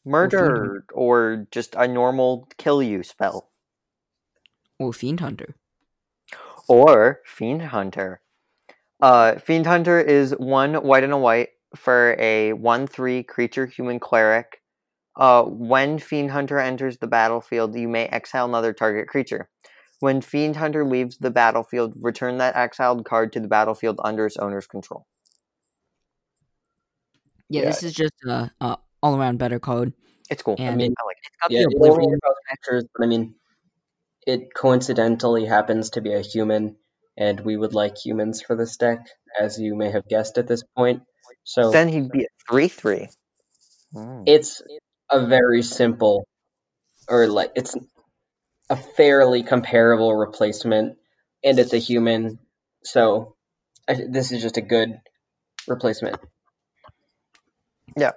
[0.05, 3.51] Fiend Murder or just a normal kill you spell.
[4.79, 5.55] or Fiend Hunter.
[6.68, 8.20] Or Fiend Hunter.
[9.01, 14.01] Uh, Fiend Hunter is one white and a white for a 1 3 creature human
[14.01, 14.62] cleric.
[15.14, 19.48] Uh, when Fiend Hunter enters the battlefield, you may exile another target creature.
[20.01, 24.37] When Fiend Hunter leaves the battlefield, return that exiled card to the battlefield under its
[24.37, 25.07] owner's control.
[27.48, 27.66] Yeah, Yeah.
[27.68, 29.92] this is just a, a all around better code.
[30.31, 30.57] It's cool.
[30.59, 31.27] And mean, I like it.
[31.27, 32.20] It's got Yeah, the it's only Oblivion.
[32.96, 33.35] but I mean,
[34.27, 36.77] it coincidentally happens to be a human,
[37.16, 39.07] and we would like humans for this deck,
[39.38, 41.03] as you may have guessed at this point.
[41.44, 43.09] So Then he'd be a 3 3.
[43.94, 44.22] Mm.
[44.27, 44.62] it's
[45.12, 46.27] a very simple,
[47.09, 47.77] or like it's
[48.70, 50.96] a fairly comparable replacement,
[51.44, 52.38] and it's a human.
[52.85, 53.37] So
[53.88, 54.98] I, this is just a good
[55.68, 56.16] replacement.
[57.96, 58.12] Yeah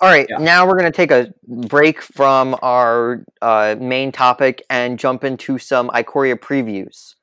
[0.00, 0.38] all right, Yeah.
[0.38, 5.58] now we're going to take a break from our uh, main topic and jump into
[5.58, 7.14] some Ikoria previews.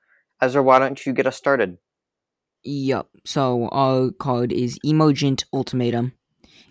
[0.42, 1.78] Ezra, why don't you get us started?
[2.64, 3.10] Yup.
[3.26, 6.14] So our card is Emergent Ultimatum.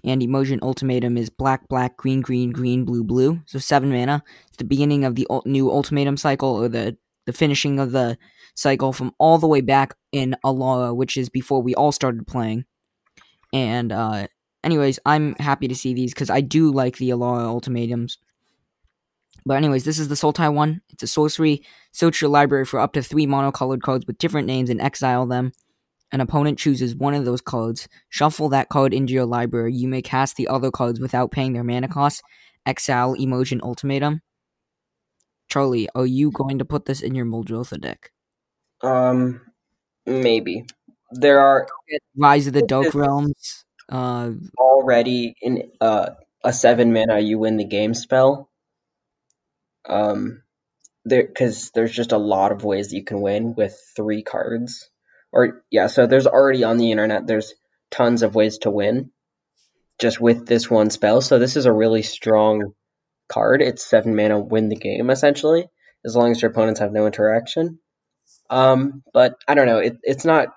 [0.05, 3.41] And Emergent Ultimatum is black, black, green, green, green, blue, blue.
[3.47, 4.23] So seven mana.
[4.49, 8.17] It's the beginning of the new Ultimatum cycle, or the, the finishing of the
[8.55, 12.65] cycle from all the way back in Alara, which is before we all started playing.
[13.53, 14.29] And, uh,
[14.65, 18.19] anyways, I'm happy to see these because I do like the Alara Ultimatums.
[19.47, 20.83] But anyways, this is the Sultai one.
[20.91, 21.63] It's a sorcery.
[21.93, 25.53] Search your library for up to three monocolored cards with different names and exile them.
[26.13, 27.89] An opponent chooses one of those cards.
[28.09, 29.75] Shuffle that card into your library.
[29.75, 32.23] You may cast the other cards without paying their mana cost.
[32.67, 34.21] Exile Emergent Ultimatum.
[35.49, 38.13] Charlie, are you going to put this in your Muldrotha deck?
[38.83, 39.41] Um,
[40.07, 40.65] maybe
[41.11, 41.67] there are
[42.17, 43.65] Rise of the Dark Realms.
[43.89, 46.11] Uh, already in uh,
[46.45, 48.49] a seven mana you win the game spell.
[49.89, 50.43] Um,
[51.05, 54.90] there because there's just a lot of ways that you can win with three cards.
[55.33, 57.55] Or yeah, so there's already on the internet there's
[57.91, 59.11] tons of ways to win
[59.99, 61.21] just with this one spell.
[61.21, 62.73] So this is a really strong
[63.29, 63.63] card.
[63.63, 65.67] It's seven mana, win the game essentially,
[66.05, 67.79] as long as your opponents have no interaction.
[68.49, 69.79] Um, but I don't know.
[69.79, 70.49] It, it's not.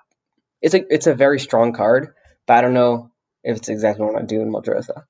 [0.60, 2.14] It's a it's a very strong card,
[2.46, 3.10] but I don't know
[3.44, 5.04] if it's exactly what I do in Muldrotha.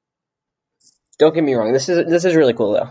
[1.19, 1.73] Don't get me wrong.
[1.73, 2.91] This is this is really cool though.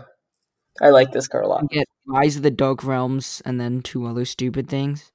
[0.80, 1.62] I like this card a lot.
[1.62, 5.12] you get Rise of the Dark Realms and then two other stupid things.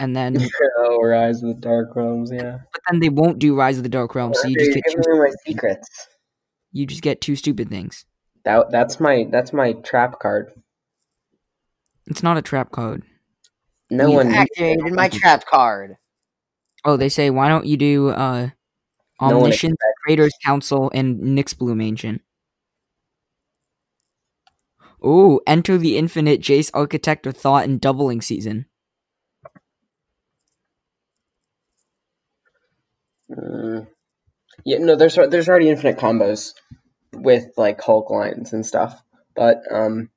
[0.00, 2.58] And then, but oh, Rise of the Dark Realms, yeah.
[2.72, 5.00] But then they won't do Rise of the Dark Realms, so you just get two.
[5.02, 5.88] giving my secrets.
[6.72, 8.04] You just get two stupid things.
[8.44, 10.52] That that's my that's my trap card.
[12.06, 13.02] It's not a trap card.
[13.90, 15.96] No You one Activated my trap card.
[16.84, 18.48] Oh, they say why don't you do uh
[19.20, 22.22] No one Omniscience, Creators Council, and Nyxbloom Ancient?
[25.04, 28.66] Ooh, enter the infinite Jace Architect of Thought and doubling season.
[33.38, 33.86] Mm.
[34.64, 36.54] Yeah, no, there's there's already infinite combos
[37.12, 39.00] with like Hulk lines and stuff.
[39.34, 40.10] But um,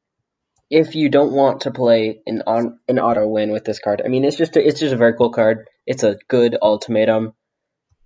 [0.70, 4.08] if you don't want to play an on an auto win with this card, I
[4.08, 5.68] mean, it's just a, it's just a very cool card.
[5.86, 7.34] It's a good ultimatum,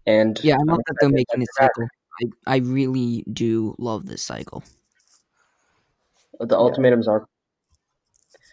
[0.06, 1.88] and Yeah, I love I'm that they're making this cycle.
[2.21, 4.63] I, I really do love this cycle.
[6.39, 7.25] The ultimatums are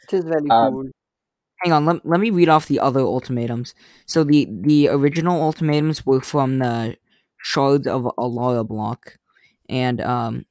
[0.02, 0.90] Which is very Um, cool.
[1.62, 1.86] Hang on.
[1.86, 3.74] Let, let me read off the other ultimatums.
[4.06, 6.96] So the the original ultimatums were from the
[7.38, 9.18] Shards of Alara block,
[9.68, 10.44] and um,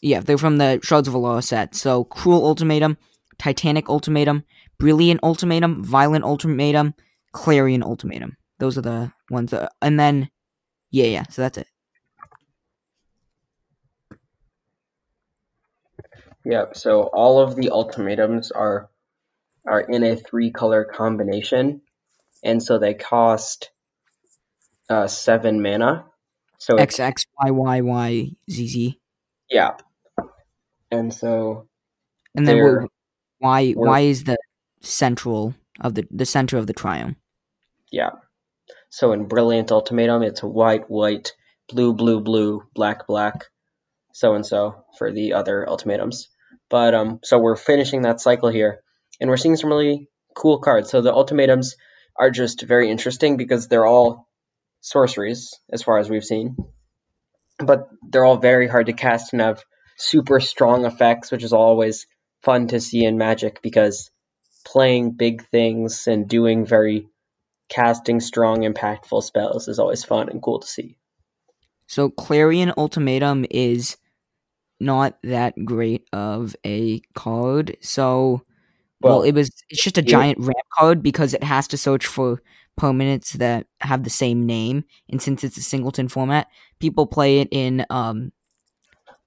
[0.00, 1.74] yeah, they're from the Shards of Alara set.
[1.74, 2.96] So Cruel Ultimatum,
[3.38, 4.44] Titanic Ultimatum,
[4.78, 6.94] Brilliant Ultimatum, Violent Ultimatum,
[7.32, 8.36] Clarion Ultimatum.
[8.58, 10.30] Those are the ones that, and then
[10.90, 11.24] yeah, yeah.
[11.30, 11.66] So that's it.
[16.44, 18.90] Yeah, so all of the ultimatums are
[19.66, 21.80] are in a three color combination,
[22.42, 23.70] and so they cost
[24.88, 26.04] uh, seven mana.
[26.58, 29.00] So X X Y Y Y Z Z,
[29.50, 29.76] yeah,
[30.90, 31.68] and so
[32.34, 32.86] and then They're- we're,
[33.40, 34.36] Y we're- Y is the
[34.80, 37.16] central of the the center of the triumph.
[37.90, 38.10] yeah,
[38.88, 41.32] so in brilliant ultimatum, it's white, white,
[41.68, 43.46] blue, blue, blue, black, black,
[44.12, 46.28] so and so for the other ultimatums.
[46.70, 48.82] But um, so we're finishing that cycle here,
[49.20, 50.90] and we're seeing some really cool cards.
[50.90, 51.76] So the ultimatums
[52.16, 54.28] are just very interesting because they're all
[54.80, 56.56] sorceries as far as we've seen,
[57.58, 59.62] but they're all very hard to cast and have
[59.96, 62.06] super strong effects, which is always
[62.42, 64.10] fun to see in Magic because
[64.64, 67.08] playing big things and doing very
[67.68, 70.96] casting strong, impactful spells is always fun and cool to see.
[71.86, 73.96] So Clarion Ultimatum is
[74.80, 77.76] not that great of a card.
[77.80, 78.42] So
[79.04, 82.06] well, Well, it was it's just a giant ramp card because it has to search
[82.06, 82.42] for
[82.80, 86.48] permanents that have the same name, and since it's a singleton format,
[86.80, 88.32] people play it in um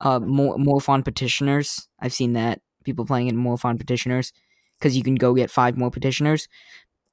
[0.01, 1.87] uh more Morphon petitioners.
[1.99, 4.33] I've seen that people playing it in Morphon petitioners
[4.79, 6.47] because you can go get five more petitioners.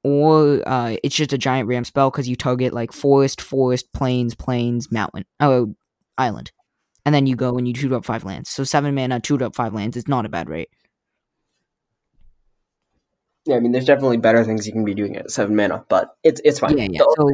[0.03, 4.35] Or uh, it's just a giant ramp spell because you target like forest, forest, plains,
[4.35, 5.75] plains, mountain, oh,
[6.17, 6.51] island,
[7.05, 8.49] and then you go and you shoot up five lands.
[8.51, 10.69] So seven mana, shoot up five lands is not a bad rate.
[13.45, 16.15] Yeah, I mean, there's definitely better things you can be doing at seven mana, but
[16.23, 16.77] it's it's fine.
[16.77, 16.99] Yeah, yeah.
[16.99, 17.29] The So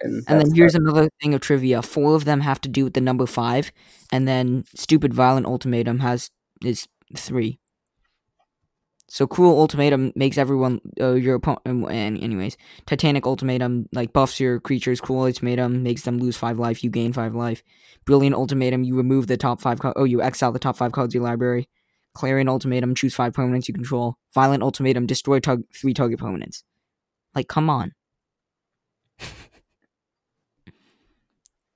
[0.00, 2.94] and And then here's another thing of trivia: four of them have to do with
[2.94, 3.72] the number five,
[4.12, 6.30] and then stupid violent ultimatum has
[6.64, 7.58] is three.
[9.08, 11.90] So cruel ultimatum makes everyone uh, your opponent.
[11.90, 15.02] And anyways, Titanic ultimatum like buffs your creatures.
[15.02, 16.82] Cruel ultimatum makes them lose five life.
[16.82, 17.62] You gain five life.
[18.06, 19.80] Brilliant ultimatum you remove the top five.
[19.80, 21.68] Co- oh, you exile the top five cards of your library.
[22.14, 24.16] Clarion ultimatum choose five permanents you control.
[24.34, 26.62] Violent ultimatum destroy tug- three target permanents.
[27.34, 27.92] Like, come on.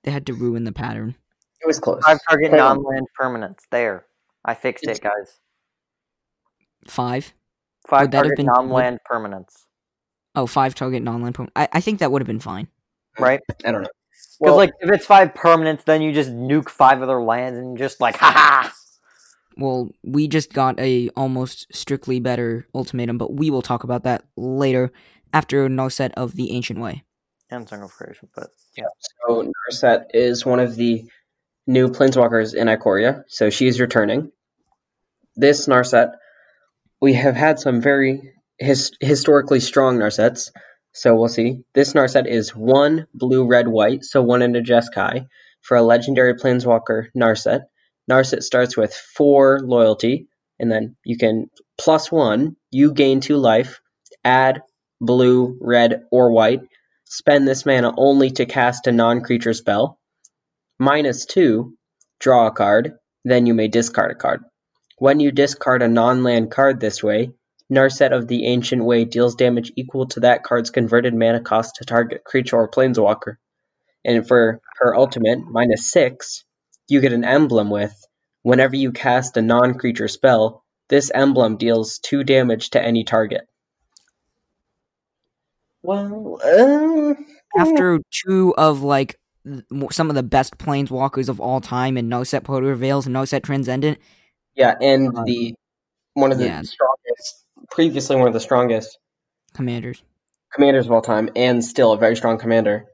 [0.05, 1.15] they had to ruin the pattern.
[1.61, 2.03] it was close.
[2.05, 3.61] Five target Hold non-land permanents.
[3.71, 4.07] There,
[4.45, 5.41] I fixed It's- it, guys.
[6.87, 7.33] Five.
[7.89, 9.65] Five Would have target been- non-land permanents.
[10.35, 11.35] Oh, five target non-land.
[11.35, 12.69] perm- I, I think that would have been fine.
[13.19, 13.41] Right?
[13.65, 13.89] I don't know.
[13.89, 17.79] Because Well, like if it's five permanents, then you just nuke five other lands and
[17.79, 18.73] just like ha ha.
[19.57, 24.25] Well, we just got a almost strictly better ultimatum, but we will talk about that
[24.37, 24.93] later
[25.33, 27.05] after Narset of the Ancient Way.
[27.49, 28.85] And Song of Creation, but yeah.
[29.27, 31.05] So Narset is one of the
[31.67, 34.31] new planeswalkers in Ikoria, so she's returning.
[35.37, 36.13] This Narset,
[37.01, 40.51] we have had some very his, historically strong Narsets,
[40.93, 41.63] so we'll see.
[41.75, 45.27] This Narset is one blue, red, white, so one into Jeskai
[45.61, 47.65] for a legendary planeswalker Narset.
[48.11, 53.81] Narset starts with four loyalty, and then you can plus one, you gain two life,
[54.25, 54.63] add
[55.01, 56.61] blue, red, or white,
[57.05, 59.99] spend this mana only to cast a non creature spell.
[60.79, 61.77] Minus two,
[62.21, 64.45] draw a card, then you may discard a card.
[64.99, 67.33] When you discard a non land card this way,
[67.71, 71.85] Narset of the Ancient Way deals damage equal to that card's converted mana cost to
[71.85, 73.37] target creature or planeswalker.
[74.05, 76.45] And for her ultimate, minus six,
[76.89, 77.95] you get an emblem with
[78.43, 83.47] whenever you cast a non creature spell, this emblem deals two damage to any target.
[85.83, 87.15] Well, uh,
[87.61, 89.19] After two of like
[89.93, 93.45] some of the best planeswalkers of all time in Narset Parter of Veils and Narset
[93.45, 93.99] Transcendent,
[94.55, 95.55] Yeah, and Uh, the
[96.15, 96.63] one of the yeah.
[96.63, 98.99] strongest, previously one of the strongest
[99.55, 100.03] commanders.
[100.53, 102.87] commanders of all time, and still a very strong commander.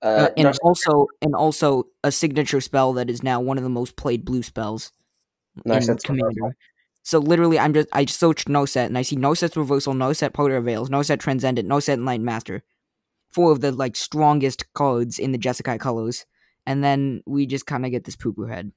[0.00, 3.70] Uh, and Narset- also and also a signature spell that is now one of the
[3.70, 4.92] most played blue spells
[5.64, 6.56] in Narset's Commander.
[7.02, 10.36] So literally, I'm just I searched Narset, and I see Narset's Reversal, no set Narset
[10.36, 12.62] Parter of Veils, Narset Transcendent, Narset Enlightened Master,
[13.30, 16.26] four of the like strongest cards in the Jeskai colors,
[16.66, 18.70] and then we just kind of get this poo poo head.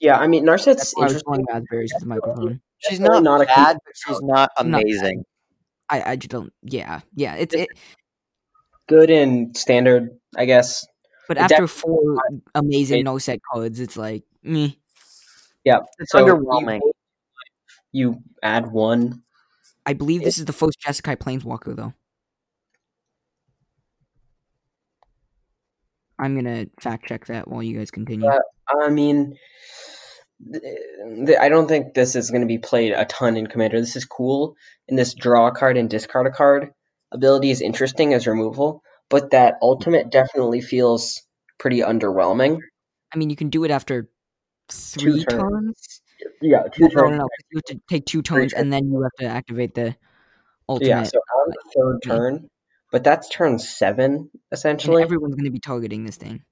[0.00, 1.32] yeah, I mean Narset's That's why I was interesting.
[1.34, 2.60] pulling raspberries with the microphone.
[2.78, 5.24] She's Definitely not, not a bad, but she's not She's not amazing.
[5.88, 6.52] I I just don't.
[6.62, 7.36] Yeah, yeah.
[7.36, 7.68] It's it.
[8.88, 10.86] Good in standard, I guess.
[11.28, 12.16] But It after four
[12.54, 14.78] amazing it- Narset cards, it's like me.
[15.64, 16.80] Yeah, It's so underwhelming.
[16.82, 16.92] You,
[17.92, 19.22] you add one,
[19.86, 21.94] I believe this is the first Jeskai Planeswalker, though.
[26.18, 28.26] I'm gonna fact check that while you guys continue.
[28.26, 28.38] Uh,
[28.80, 29.36] I mean,
[30.52, 30.62] th-
[31.26, 33.80] th- I don't think this is going to be played a ton in Commander.
[33.80, 34.56] This is cool,
[34.88, 36.72] and this draw a card and discard a card
[37.12, 41.22] ability is interesting as removal, but that ultimate definitely feels
[41.58, 42.58] pretty underwhelming.
[43.12, 44.08] I mean, you can do it after
[44.70, 45.42] three turns.
[45.42, 46.00] turns.
[46.40, 47.18] Yeah, No, no, no.
[47.18, 49.96] 'cause You have to take two turns, and then you have to activate the
[50.68, 50.88] ultimate.
[50.88, 52.48] Yeah, so on the third turn,
[52.90, 55.02] but that's turn seven and essentially.
[55.02, 56.42] everyone's going to be targeting this thing.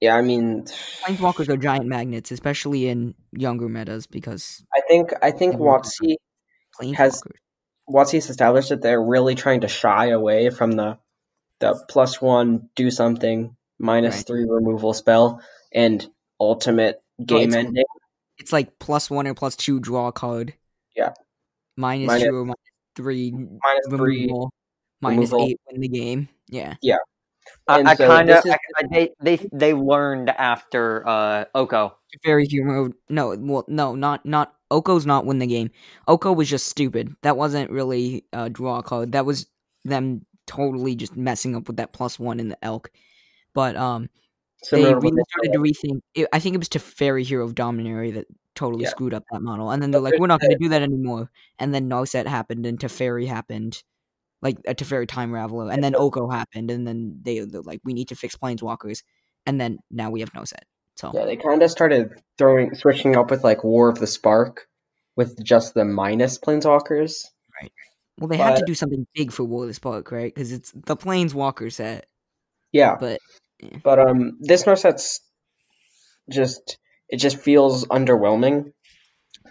[0.00, 5.30] yeah, I mean, Planeswalkers are giant magnets, especially in younger metas, because I think I
[5.30, 6.16] think Everyone- WotC
[7.88, 8.10] planeswalkers.
[8.10, 10.98] he's established that they're really trying to shy away from the
[11.60, 14.26] the plus one do something minus Right.
[14.26, 15.40] three removal spell
[15.72, 16.06] and
[16.40, 17.84] ultimate game it's- ending.
[18.38, 20.52] It's like plus one or plus two draw card.
[20.94, 21.14] Yeah.
[21.76, 22.56] Minus Minus- two or minus
[22.94, 24.22] three Minus three.
[24.24, 24.52] removal.
[25.00, 25.48] Minus removal.
[25.48, 26.28] eight win the game.
[26.48, 26.74] Yeah.
[26.82, 26.96] Yeah.
[27.68, 28.44] And I so kind of
[28.90, 31.96] they they they learned after uh Oko.
[32.24, 32.90] Very humor.
[33.08, 34.54] No, well, no, not not.
[34.70, 35.70] Oko's not win the game.
[36.08, 37.14] Oko was just stupid.
[37.22, 39.12] That wasn't really a draw card.
[39.12, 39.46] That was
[39.84, 42.90] them totally just messing up with that plus one in the elk.
[43.54, 44.08] But um,
[44.62, 46.00] Similar they really started to rethink.
[46.14, 48.90] It, I think it was Teferi Hero of Dominaria that totally Yeah.
[48.90, 51.30] screwed up that model, and then they're like, "We're not going to do that anymore."
[51.58, 53.82] And then Narset happened, and Teferi happened,
[54.42, 57.94] like a Teferi Time Raveler, and then Oko happened, and then they they're like, "We
[57.94, 59.02] need to fix Planeswalkers,"
[59.46, 60.64] and then now we have Narset.
[60.96, 64.66] So Yeah, they kind of started throwing switching up with like War of the Spark
[65.14, 67.24] with just the minus planeswalkers.
[67.60, 67.72] Right.
[68.18, 70.34] Well, they had to do something big for War of the Spark, right?
[70.34, 72.06] Because it's the Planeswalker set.
[72.72, 73.20] Yeah, But
[73.82, 75.20] but um, this Narset's
[76.30, 76.78] just
[77.08, 78.72] it just feels underwhelming.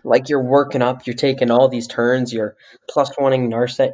[0.04, 2.56] Like you're working up, you're taking all these turns, you're
[2.90, 3.94] plus oneing Narset,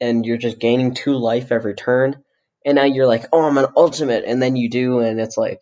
[0.00, 2.22] and you're just gaining two life every turn.
[2.64, 5.60] And now you're like, oh, I'm an ultimate, and then you do, and it's like,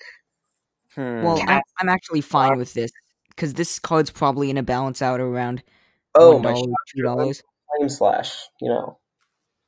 [0.97, 1.23] Hmm.
[1.23, 2.91] well, I'm, I'm actually fine with this
[3.29, 5.63] because this card's probably gonna balance out around
[6.15, 7.43] oh, one my two dollars.
[7.77, 8.99] flame slash, you know.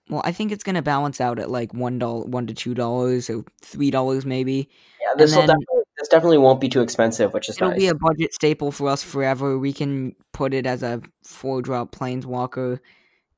[0.08, 3.28] Well, I think it's gonna balance out at like one dollar, one to two dollars,
[3.28, 4.70] or three dollars maybe.
[5.00, 7.78] Yeah, this will definitely this definitely won't be too expensive, which is It'll nice.
[7.78, 9.58] be a budget staple for us forever.
[9.58, 12.78] We can put it as a four drop planeswalker,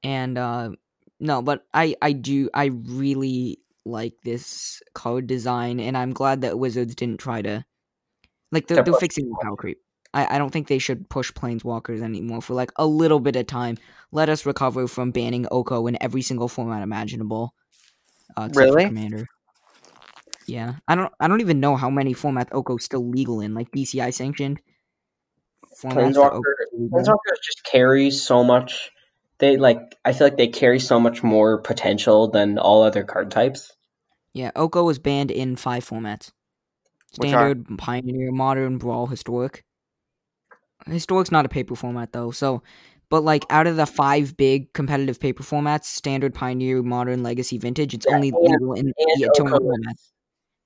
[0.05, 0.71] and uh
[1.19, 6.59] no, but I I do I really like this card design, and I'm glad that
[6.59, 7.65] Wizards didn't try to
[8.53, 9.79] like they're, they're fixing the power creep.
[10.13, 13.47] I, I don't think they should push planeswalkers anymore for like a little bit of
[13.47, 13.79] time.
[14.11, 17.55] Let us recover from banning Oko in every single format imaginable.
[18.37, 18.87] Uh, Really?
[18.87, 19.27] Commander.
[20.47, 21.13] Yeah, I don't.
[21.21, 24.61] I don't even know how many formats Oko's still legal in, like DCI sanctioned.
[25.81, 27.05] Planeswalker, Oko's legal in.
[27.05, 28.91] Planeswalkers just carry so much.
[29.39, 29.79] They like.
[30.05, 33.71] I feel like they carry so much more potential than all other card types.
[34.33, 36.33] Yeah, Oko was banned in five formats?
[37.13, 39.65] Standard, pioneer, modern, brawl, historic.
[40.87, 42.63] Historic's not a paper format though, so.
[43.11, 47.93] But like out of the five big competitive paper formats, standard, pioneer, modern, legacy, vintage,
[47.93, 50.11] it's Yeah, only and- legal in the Atomic Oko, formats,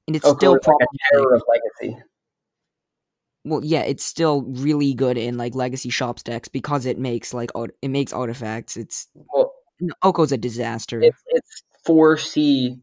[0.06, 1.00] and it's Oko still is like a problematic.
[1.12, 2.02] terror of legacy.
[3.46, 7.50] well yeah it's still really good in like legacy shops decks because it makes like
[7.82, 9.52] it makes artifacts it's Well,
[10.02, 12.78] oko's a disaster it's it's four C,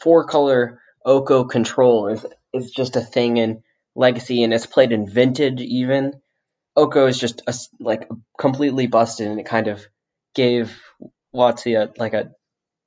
[0.00, 2.24] four color Oko control is
[2.54, 3.62] is just a thing in
[3.94, 6.14] legacy, and it's played in vintage even.
[6.76, 9.86] Oko is just a like completely busted, and it kind of
[10.34, 10.80] gave
[11.34, 12.32] WotC a like a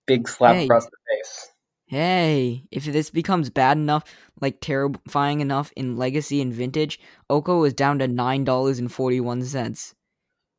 [0.08, 0.66] big slap Hey.
[0.66, 1.48] across the face.
[1.88, 4.04] hey if this becomes bad enough
[4.42, 7.00] like terrifying enough in legacy and vintage
[7.30, 9.96] oko is down to nine dollars and 41 cents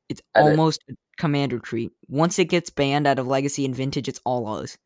[0.09, 4.09] it's I almost a commander treat once it gets banned out of legacy and vintage
[4.09, 4.79] it's all ours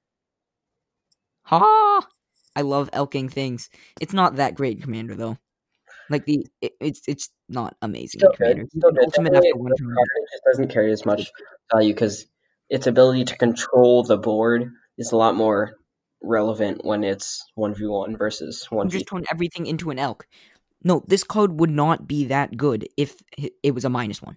[1.44, 2.00] ha
[2.56, 5.38] i love elking things it's not that great in commander though
[6.10, 8.66] like the it, it's it's not amazing Still commander.
[8.76, 9.04] Still good.
[9.04, 9.78] ultimate after one it
[10.32, 11.30] just doesn't carry as much
[11.72, 12.26] value because
[12.68, 15.74] its ability to control the board is a lot more
[16.22, 20.26] relevant when it's one v one versus one just turn everything into an elk.
[20.84, 23.16] No, this card would not be that good if
[23.62, 24.36] it was a minus one.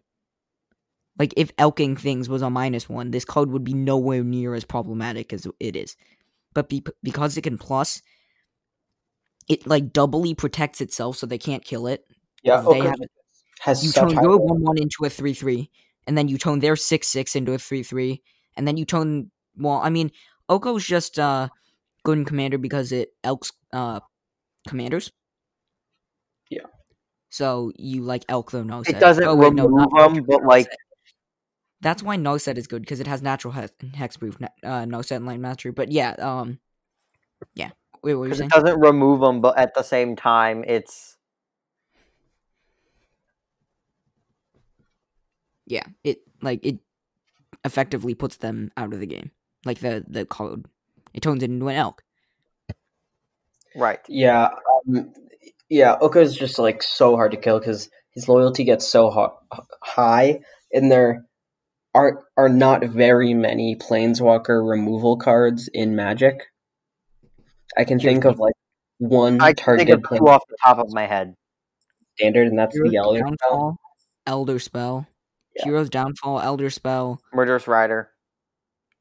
[1.17, 4.65] Like if elking things was a minus one, this card would be nowhere near as
[4.65, 5.95] problematic as it is.
[6.55, 8.01] But be- because it can plus,
[9.47, 12.03] it like doubly protects itself, so they can't kill it.
[12.41, 12.99] Yeah, they Oko have
[13.59, 15.69] has You such turn your one one into a three three,
[16.07, 18.23] and then you turn their six six into a three three,
[18.57, 19.31] and then you turn.
[19.57, 20.11] Well, I mean,
[20.49, 21.49] Oko's just uh
[22.03, 23.99] good in commander because it elks uh
[24.67, 25.11] commanders.
[26.49, 26.67] Yeah.
[27.29, 30.23] So you like elk though no It doesn't oh, wait, no, remove not elk, them,
[30.23, 30.77] but like set.
[31.81, 35.39] That's why Narset is good because it has natural hex, hexproof, uh, Narset and light
[35.39, 35.71] mastery.
[35.71, 36.59] But yeah, um,
[37.53, 37.71] yeah.
[38.03, 41.17] Wait, what Because it doesn't remove them, but at the same time, it's
[45.65, 46.79] yeah, it like it
[47.63, 49.31] effectively puts them out of the game.
[49.65, 50.65] Like the the code,
[51.13, 52.03] it turns it into an elk.
[53.75, 53.99] right.
[54.07, 54.49] Yeah,
[54.87, 55.13] um,
[55.69, 55.97] yeah.
[55.99, 59.37] Oko is just like so hard to kill because his loyalty gets so ho-
[59.81, 61.25] high, and there
[61.95, 66.43] are are not very many planeswalker removal cards in Magic.
[67.77, 68.53] I can Here's think the- of like
[68.99, 71.35] one I can think of plane two off the top of my head.
[72.17, 73.77] standard, and that's the Hero's yellow spell.
[74.27, 75.07] elder spell,
[75.55, 75.63] Yeah.
[75.65, 78.09] hero's downfall, elder spell, Murderous Rider.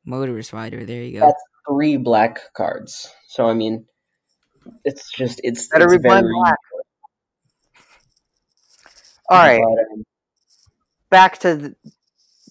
[0.05, 0.85] Murderous Rider.
[0.85, 1.27] There you go.
[1.27, 3.09] That's three black cards.
[3.29, 3.87] So I mean,
[4.85, 6.57] it's just it's, Better it's very black.
[9.31, 10.05] All right, but, um,
[11.11, 11.55] back to.
[11.57, 11.77] The,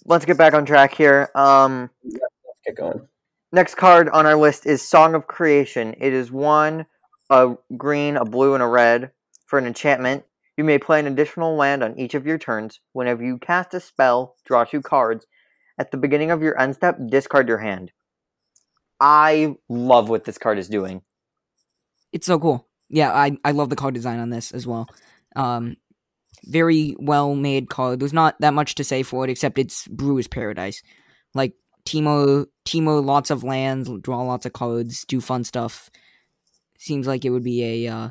[0.06, 1.30] let's get back on track here.
[1.36, 3.08] Um, let's get going.
[3.52, 5.96] next card on our list is Song of Creation.
[6.00, 6.86] It is one,
[7.30, 9.12] a green, a blue, and a red
[9.46, 10.24] for an enchantment.
[10.58, 12.80] You may play an additional land on each of your turns.
[12.92, 15.26] Whenever you cast a spell, draw two cards.
[15.80, 17.92] At the beginning of your end step, discard your hand.
[19.00, 21.02] I love what this card is doing.
[22.12, 22.68] It's so cool.
[22.90, 24.88] Yeah, I I love the card design on this as well.
[25.36, 25.78] Um,
[26.46, 28.00] very well made card.
[28.00, 30.82] There's not that much to say for it except it's Brewer's Paradise.
[31.34, 31.54] Like
[31.86, 35.90] Timo, Timo, lots of lands, draw lots of cards, do fun stuff.
[36.78, 38.10] Seems like it would be a uh,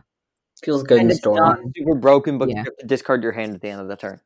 [0.63, 1.41] Feels good and in it's story.
[1.41, 2.59] not super broken, but Yeah.
[2.59, 4.21] you have to discard your hand at the end of the turn.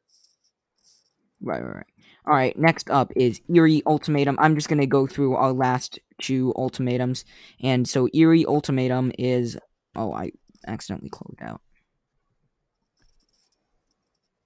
[1.41, 1.87] Right, right, right.
[2.27, 4.37] All right, next up is Eerie Ultimatum.
[4.41, 7.25] I'm just going to go through our last two ultimatums.
[7.63, 9.57] And so Eerie Ultimatum is.
[9.95, 10.33] Oh, I
[10.67, 11.61] accidentally closed out.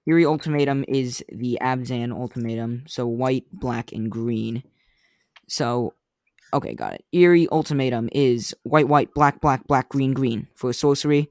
[0.07, 2.85] Eerie Ultimatum is the Abzan Ultimatum.
[2.87, 4.63] So white, black, and green.
[5.49, 5.95] So,
[6.53, 7.05] okay, got it.
[7.13, 10.49] Eerie Ultimatum is white, white, black, black, black, green, green.
[10.55, 11.29] For sorcery,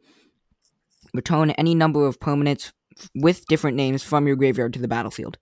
[1.13, 2.72] return any number of permanents
[3.15, 5.38] with different names from your graveyard to the battlefield.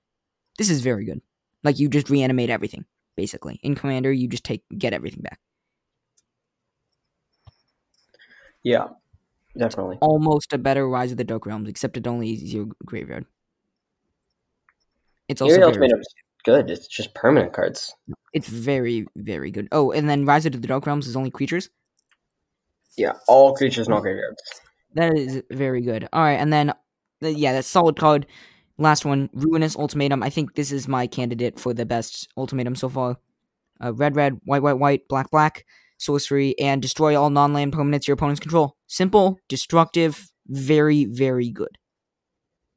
[0.57, 1.21] This is very good.
[1.63, 3.59] Like you just reanimate everything, basically.
[3.63, 5.39] In Commander, you just take get everything back.
[8.63, 8.87] Yeah,
[9.57, 9.97] definitely.
[10.01, 13.25] Almost a better Rise of the Dark Realms, except it only is your graveyard.
[15.27, 16.07] It's also very, Ultimatum's
[16.43, 16.69] good.
[16.69, 17.93] It's just permanent cards.
[18.33, 19.67] it's very very good.
[19.71, 21.69] Oh, and then Rise of the Dark Realms is only creatures.
[22.97, 24.41] Yeah, all creatures, no graveyards.
[24.95, 26.07] That is very good.
[26.13, 26.73] All right, and then
[27.21, 28.25] yeah, that's solid card.
[28.77, 30.21] Last one, Ruinous Ultimatum.
[30.21, 33.17] I think this is my candidate for the best ultimatum so far.
[33.83, 35.65] Uh, red, red, white, white, white, black, black,
[35.97, 38.75] sorcery, and destroy all non-land permanents your opponents control.
[38.87, 41.77] Simple, destructive, very, very good.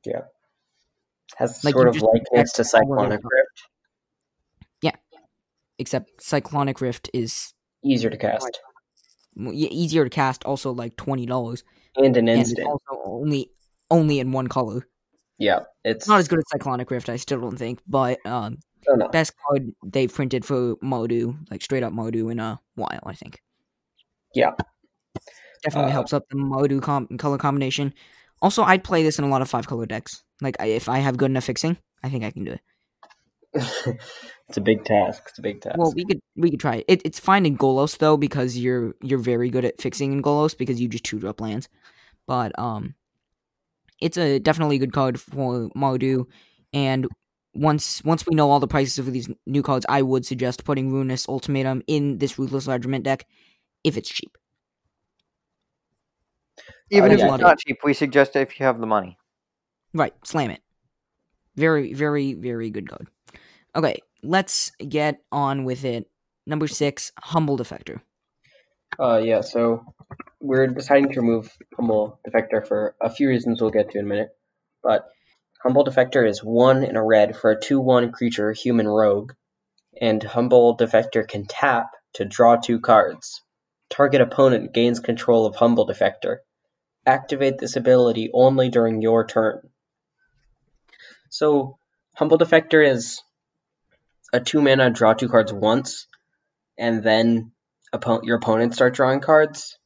[0.04, 0.22] Yeah.
[1.36, 3.62] Has Like, sort of likeness to protect all of Cyclonic Rift.
[4.82, 4.96] Yeah.
[5.78, 7.52] Except Cyclonic Rift is
[7.82, 8.60] Easier to cast.
[9.36, 11.64] easier to cast, also like twenty dollars,
[11.96, 12.68] And an and it's instant.
[12.68, 13.50] also only
[13.90, 14.86] only in one color.
[15.38, 18.58] Yeah, It's not as good as Cyclonic Rift, I still don't think, but um,
[18.88, 19.08] Oh, no.
[19.08, 23.42] best card they've printed for Mardu, like straight up Mardu in a while, I think.
[24.34, 24.52] Yeah.
[25.62, 27.92] Definitely Uh, helps up the Mardu com- color combination.
[28.40, 30.22] Also, I'd play this in a lot of five color decks.
[30.40, 32.60] Like, I, if I have good enough fixing, I think I can do it.
[34.48, 35.24] it's a big task.
[35.28, 35.76] It's a big task.
[35.76, 36.84] Well, we could we could try it.
[36.88, 37.02] it.
[37.04, 40.80] It's fine in Golos though because you're you're very good at fixing in Golos because
[40.80, 41.68] you just two drop lands.
[42.28, 42.94] But um,
[44.00, 46.26] it's a definitely good card for Mardu,
[46.72, 47.08] and
[47.54, 50.92] once once we know all the prices of these new cards, I would suggest putting
[50.92, 53.26] Ruinous Ultimatum in this Ruthless Regiment deck
[53.84, 54.36] if it's cheap.
[56.90, 57.34] Even Uh, if yeah.
[57.34, 59.16] it's not cheap, we suggest it if you have the money.
[59.94, 60.60] Right, slam it.
[61.56, 63.08] Very, very, very good card.
[63.74, 66.08] Okay, let's get on with it.
[66.46, 68.00] Number six, Humble Defector.
[68.98, 69.84] Uh, yeah, so
[70.40, 74.08] we're deciding to remove Humble Defector for a few reasons we'll get to in a
[74.08, 74.30] minute.
[74.82, 75.08] But
[75.62, 79.32] Humble Defector is one in a red for a 2 1 creature, human rogue.
[80.00, 83.42] And Humble Defector can tap to draw two cards.
[83.90, 86.38] Target opponent gains control of Humble Defector.
[87.04, 89.68] Activate this ability only during your turn.
[91.28, 91.78] So,
[92.14, 93.22] Humble Defector is
[94.32, 96.06] a 2 mana draw two cards once,
[96.78, 97.52] and then
[97.92, 99.78] oppo- your opponents start drawing cards.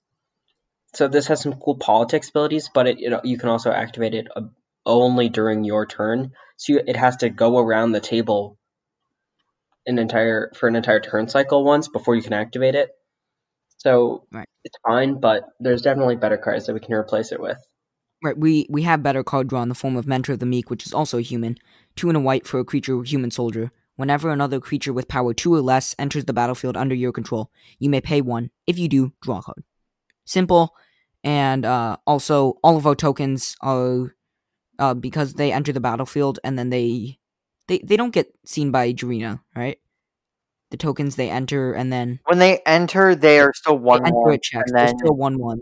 [0.94, 4.28] So this has some cool politics abilities, but it, you you can also activate it
[4.36, 4.42] uh,
[4.86, 6.32] only during your turn.
[6.56, 8.58] So you, it has to go around the table
[9.86, 12.90] an entire for an entire turn cycle once before you can activate it.
[13.78, 14.48] So Right.
[14.64, 17.58] it's fine, but there's definitely better cards that we can replace it with.
[18.22, 20.70] Right, we we have better card draw in the form of Mentor of the Meek,
[20.70, 21.56] which is also a human.
[21.96, 23.70] Two and a white for a creature human soldier.
[23.96, 27.88] Whenever another creature with power 2 or less enters the battlefield under your control, you
[27.88, 28.50] may pay 1.
[28.66, 29.62] If you do, draw a card.
[30.24, 30.74] Simple.
[31.22, 34.13] And uh, also, all of our tokens are
[34.78, 37.18] uh, because they enter the battlefield and then they
[37.68, 39.78] they they don't get seen by Jirina, right?
[40.70, 44.14] The tokens they enter and then When they enter, they are still they one enter
[44.16, 44.64] one, a check.
[44.66, 45.60] and They're then still one one,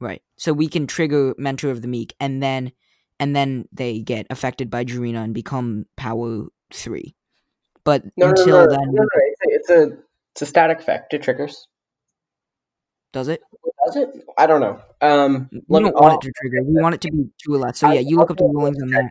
[0.00, 0.22] right?
[0.36, 2.72] So we can trigger Mentor of the Meek, and then
[3.18, 7.14] and then they get affected by Jirina and become power three.
[7.84, 9.98] But No, no, until no, no, then, no, no, It's, a, it's a
[10.32, 11.14] it's a static effect.
[11.14, 11.66] It triggers.
[13.12, 13.42] Does it?
[13.86, 14.24] Does it?
[14.38, 14.80] I don't know.
[15.00, 16.62] Um, We don't want I'll- it to trigger.
[16.62, 17.78] We want it to be two or less.
[17.78, 19.08] So I- yeah, you I'll look up the rulings on that.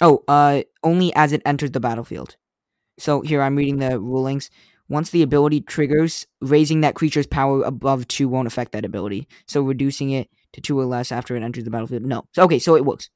[0.00, 2.36] Oh, uh, only as it enters the battlefield.
[2.98, 4.50] So here I'm reading the rulings.
[4.88, 9.26] Once the ability triggers, raising that creature's power above two won't affect that ability.
[9.48, 12.02] So reducing it to two or less after it enters the battlefield.
[12.02, 12.26] No.
[12.32, 13.08] So okay, so it works.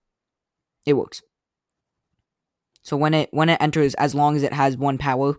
[0.86, 1.22] It works.
[2.82, 5.36] So when it when it enters, as long as it has one power,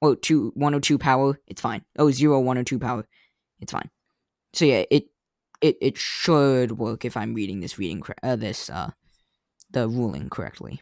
[0.00, 1.82] or two one or two power, it's fine.
[1.98, 3.06] Oh, zero, one or two power,
[3.60, 3.90] it's fine.
[4.52, 5.06] So yeah, it
[5.60, 8.90] it it should work if I'm reading this reading cor- uh, this uh
[9.70, 10.80] the ruling correctly.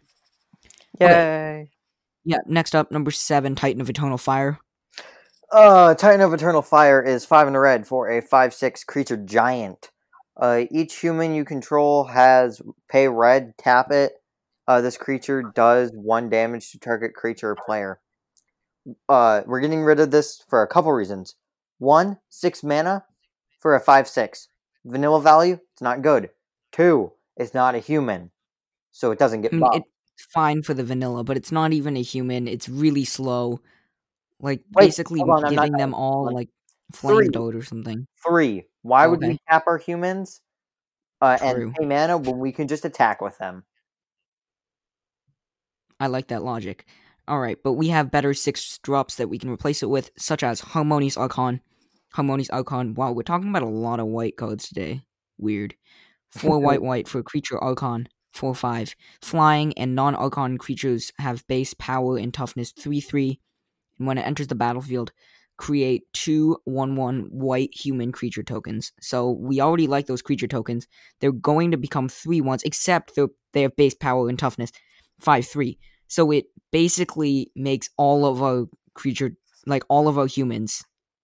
[1.00, 1.70] yay!
[2.24, 4.58] Yeah, next up, number seven, Titan of Eternal Fire.
[5.50, 9.90] Uh, Titan of Eternal Fire is five in the red for a five-six creature giant.
[10.36, 14.12] Uh, each human you control has pay red, tap it.
[14.66, 18.00] Uh, this creature does one damage to target creature or player.
[19.08, 21.34] Uh, we're getting rid of this for a couple reasons.
[21.82, 23.04] One, six mana
[23.58, 24.46] for a five-six.
[24.84, 26.30] Vanilla value, it's not good.
[26.70, 28.30] Two, it's not a human,
[28.92, 29.86] so it doesn't get I mean, buffed.
[30.14, 32.46] it's fine for the vanilla, but it's not even a human.
[32.46, 33.58] It's really slow.
[34.38, 36.48] Like Wait, basically on, I'm not giving them all Like, like
[36.94, 37.16] three.
[37.16, 38.06] flame dart or something.
[38.24, 38.62] Three.
[38.82, 40.40] Why would we cap our humans
[41.20, 43.64] uh, and pay mana when we can just attack with them?
[45.98, 46.86] I like that logic.
[47.26, 50.44] All right, but we have better six drops that we can replace it with, such
[50.44, 51.60] as Harmonious Archon.
[52.14, 52.94] Harmonious Archon.
[52.94, 55.02] Wow, we're talking about a lot of white cards today.
[55.38, 55.74] Weird.
[56.30, 58.08] Four white, white for creature Archon.
[58.32, 58.94] Four five.
[59.20, 63.40] Flying and non-Archon creatures have base power and toughness three three.
[63.98, 65.12] And when it enters the battlefield,
[65.58, 68.92] create two one one white human creature tokens.
[69.00, 70.86] So we already like those creature tokens.
[71.20, 74.72] They're going to become three ones, except they they have base power and toughness
[75.18, 75.78] five three.
[76.08, 79.32] So it basically makes all of our creature,
[79.66, 80.82] like all of our humans,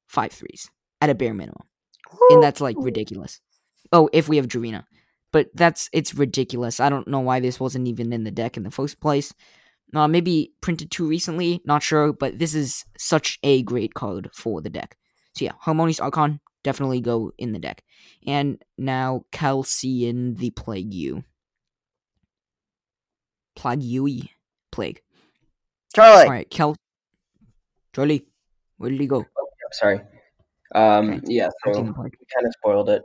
[0.08, 0.70] five threes
[1.00, 1.66] at a bare minimum,
[2.30, 3.40] and that's like ridiculous.
[3.92, 4.84] Oh, if we have Jirina,
[5.32, 6.80] but that's it's ridiculous.
[6.80, 9.32] I don't know why this wasn't even in the deck in the first place.
[9.94, 14.60] Uh, maybe printed too recently, not sure, but this is such a great card for
[14.60, 14.98] the deck.
[15.34, 17.82] So yeah, Harmonious Archon definitely go in the deck.
[18.26, 21.24] And now Kelsien the Plague You.
[23.56, 24.24] Plague you
[24.70, 25.00] Plague.
[25.94, 26.76] Charlie, Alright, Cal
[27.94, 28.26] Charlie,
[28.76, 29.18] where did he go?
[29.18, 30.00] Yep, sorry.
[30.74, 31.20] Um, Okay.
[31.34, 32.16] yeah, so Kelsien the Plague.
[32.20, 33.02] we kind of spoiled it.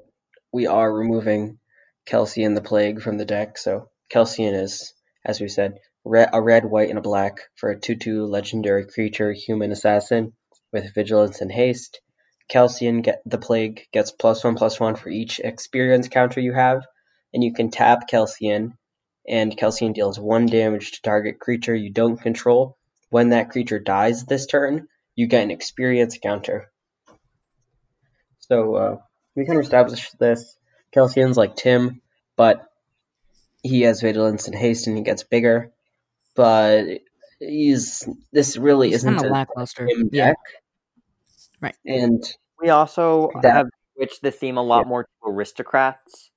[0.51, 1.59] We are removing
[2.05, 3.57] Kelsien the Plague from the deck.
[3.57, 4.93] So Kelsien is,
[5.25, 8.85] as we said, red, a red, white, and a black for a 2 2 legendary
[8.85, 10.33] creature, human assassin
[10.73, 12.01] with vigilance and haste.
[12.51, 16.83] Kelsien, get, the Plague, gets plus one plus one for each experience counter you have,
[17.33, 18.73] and you can tap Kelsien,
[19.27, 22.77] and Kelsien deals one damage to target creature you don't control.
[23.09, 26.69] When that creature dies this turn, you get an experience counter.
[28.49, 28.97] So uh,
[29.35, 30.57] we kind of established this.
[30.95, 32.01] Kelsien's like Tim,
[32.35, 32.65] but
[33.63, 35.71] he has vigilance and haste, and he gets bigger.
[36.35, 36.99] But
[37.39, 39.87] he's this really He's isn't a lackluster.
[39.87, 40.37] Tim Yeah, deck.
[41.61, 41.75] Right.
[41.85, 42.23] And
[42.61, 46.31] we also That- have switched the theme a lot more to aristocrats.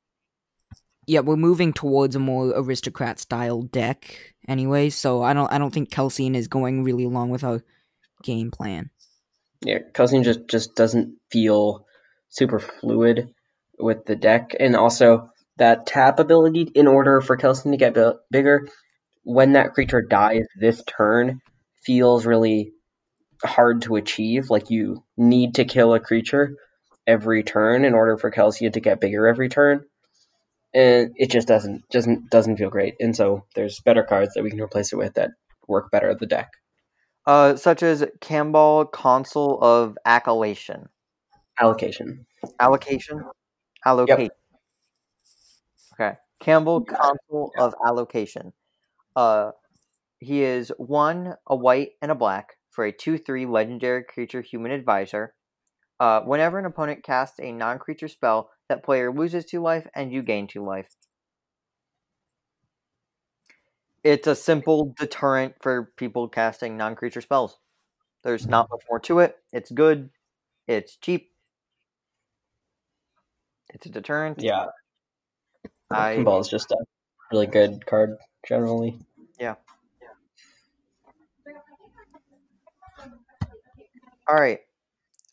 [1.06, 4.90] yeah, we're moving towards a more aristocrat style deck anyway.
[4.90, 7.62] So I don't, I don't think Kelsien is going really along with our
[8.22, 8.90] game plan.
[9.64, 11.85] yeah, Kelsien just just doesn't feel
[12.28, 13.30] super fluid
[13.78, 16.70] with the deck, and also that tap ability.
[16.74, 18.68] In order for Kelsien to get bi- bigger,
[19.22, 21.40] when that creature dies this turn,
[21.84, 22.72] feels really
[23.44, 24.50] hard to achieve.
[24.50, 26.56] Like you need to kill a creature
[27.06, 29.84] every turn in order for Kelsien to get bigger every turn.
[30.74, 32.94] And it just doesn't doesn't doesn't feel great.
[33.00, 35.30] And so there's better cards that we can replace it with that
[35.66, 36.50] work better at the deck.
[37.26, 40.88] Uh, such as Kambal Consul of Accolation.
[41.60, 42.26] Allocation.
[42.60, 43.24] Allocation?
[43.84, 44.30] Allocate.
[45.94, 46.16] Okay.
[46.40, 48.52] Kambal Consul of Allocation.
[49.14, 49.52] Uh,
[50.18, 54.72] he is one, a white, and a black for a 2 3 legendary creature human
[54.72, 55.34] advisor.
[55.98, 60.12] Uh, whenever an opponent casts a non creature spell, that player loses 2 life and
[60.12, 60.88] you gain 2 life.
[64.06, 67.58] It's a simple deterrent for people casting non-creature spells.
[68.22, 69.36] There's not much more to it.
[69.52, 70.10] It's good.
[70.68, 71.32] It's cheap.
[73.70, 74.42] It's a deterrent.
[74.42, 74.66] Yeah,
[75.90, 76.76] I Ball is just a
[77.32, 78.98] really good card generally.
[79.38, 79.54] Yeah.
[84.28, 84.60] All right.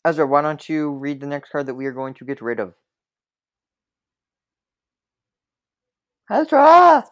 [0.04, 2.60] Ezra, why don't you read the next card that we are going to get rid
[2.60, 2.74] of?
[6.30, 7.04] Ezra.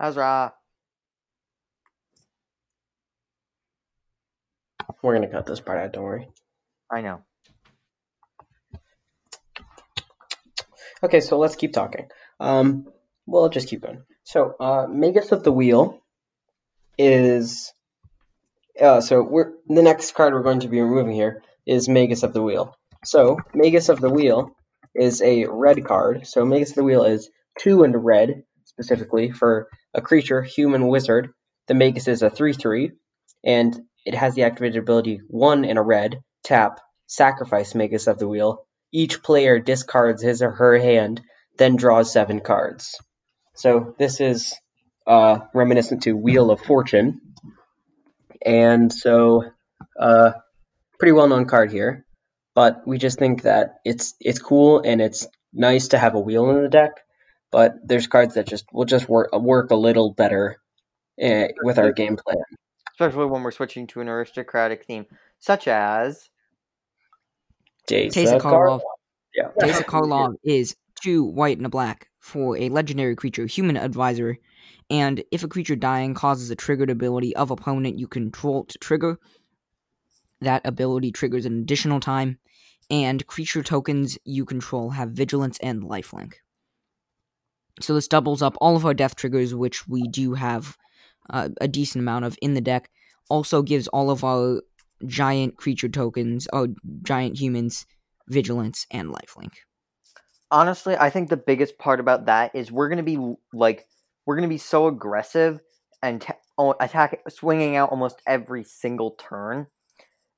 [0.00, 0.52] Ezra.
[5.02, 5.92] We're gonna cut this part out.
[5.92, 6.28] Don't worry.
[6.90, 7.22] I know.
[11.02, 12.08] Okay, so let's keep talking.
[12.40, 12.86] Um,
[13.26, 14.02] we'll just keep going.
[14.24, 16.00] So, uh, Magus of the Wheel
[16.98, 17.72] is.
[18.80, 22.32] Uh, so we're the next card we're going to be removing here is Magus of
[22.32, 22.76] the Wheel.
[23.04, 24.50] So Magus of the Wheel
[24.94, 26.26] is a red card.
[26.26, 31.30] So Magus of the Wheel is two and red specifically for a creature, human wizard.
[31.68, 32.92] The Magus is a three-three,
[33.44, 36.20] and it has the activated ability one and a red.
[36.42, 38.66] Tap, sacrifice Magus of the Wheel.
[38.94, 41.20] Each player discards his or her hand,
[41.58, 42.96] then draws seven cards.
[43.56, 44.54] So this is
[45.04, 47.20] uh, reminiscent to Wheel of Fortune,
[48.46, 49.50] and so
[49.98, 50.30] uh,
[51.00, 52.06] pretty well-known card here.
[52.54, 56.48] But we just think that it's it's cool and it's nice to have a wheel
[56.50, 57.00] in the deck.
[57.50, 60.60] But there's cards that just will just work work a little better
[61.20, 62.44] uh, with our game plan.
[62.92, 65.06] Especially when we're switching to an aristocratic theme,
[65.40, 66.30] such as
[67.88, 68.80] Teysa Karlov.
[69.34, 69.48] Yeah.
[69.60, 74.38] Teysa Karlov is two white and a black for a legendary creature, human advisor.
[74.90, 79.18] And if a creature dying causes a triggered ability of opponent you control to trigger,
[80.40, 82.38] that ability triggers an additional time.
[82.90, 86.34] And creature tokens you control have vigilance and lifelink.
[87.80, 90.76] So this doubles up all of our death triggers, which we do have
[91.30, 92.90] uh, a decent amount of in the deck.
[93.30, 94.60] Also gives all of our
[95.06, 97.86] giant creature tokens, oh, giant humans,
[98.28, 99.52] vigilance and lifelink.
[100.50, 103.86] honestly, I think the biggest part about that is we're gonna be like
[104.26, 105.60] we're gonna be so aggressive
[106.02, 106.24] and
[106.58, 109.66] oh, attack swinging out almost every single turn.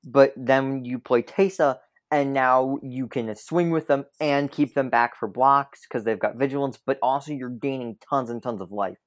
[0.03, 1.77] But then you play Teysa,
[2.11, 6.19] and now you can swing with them and keep them back for blocks because they've
[6.19, 6.79] got vigilance.
[6.83, 8.97] But also, you're gaining tons and tons of life.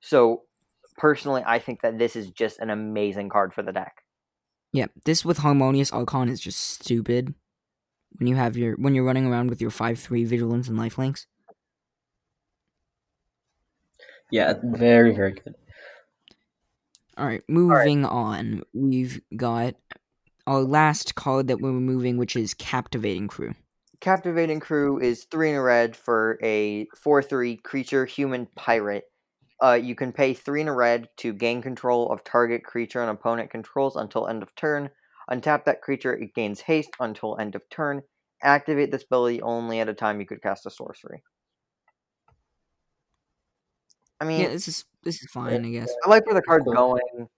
[0.00, 0.42] So,
[0.96, 4.02] personally, I think that this is just an amazing card for the deck.
[4.72, 7.34] Yeah, this with Harmonious Archon is just stupid.
[8.18, 11.26] When you have your when you're running around with your five three vigilance and lifelinks.
[14.30, 15.54] Yeah, very very good.
[17.16, 18.62] All right, moving on.
[18.72, 19.74] We've got
[20.46, 23.54] our last card that we're removing, which is Captivating Crew.
[24.00, 29.04] Captivating Crew is three in a red for a 4 3 creature human pirate.
[29.62, 33.08] Uh, you can pay three in a red to gain control of target creature an
[33.08, 34.90] opponent controls until end of turn.
[35.30, 38.02] Untap that creature, it gains haste until end of turn.
[38.42, 41.22] Activate this ability only at a time you could cast a sorcery.
[44.20, 45.94] I mean, Yeah, this is this is fine, I guess.
[46.04, 47.28] I like where the card's going,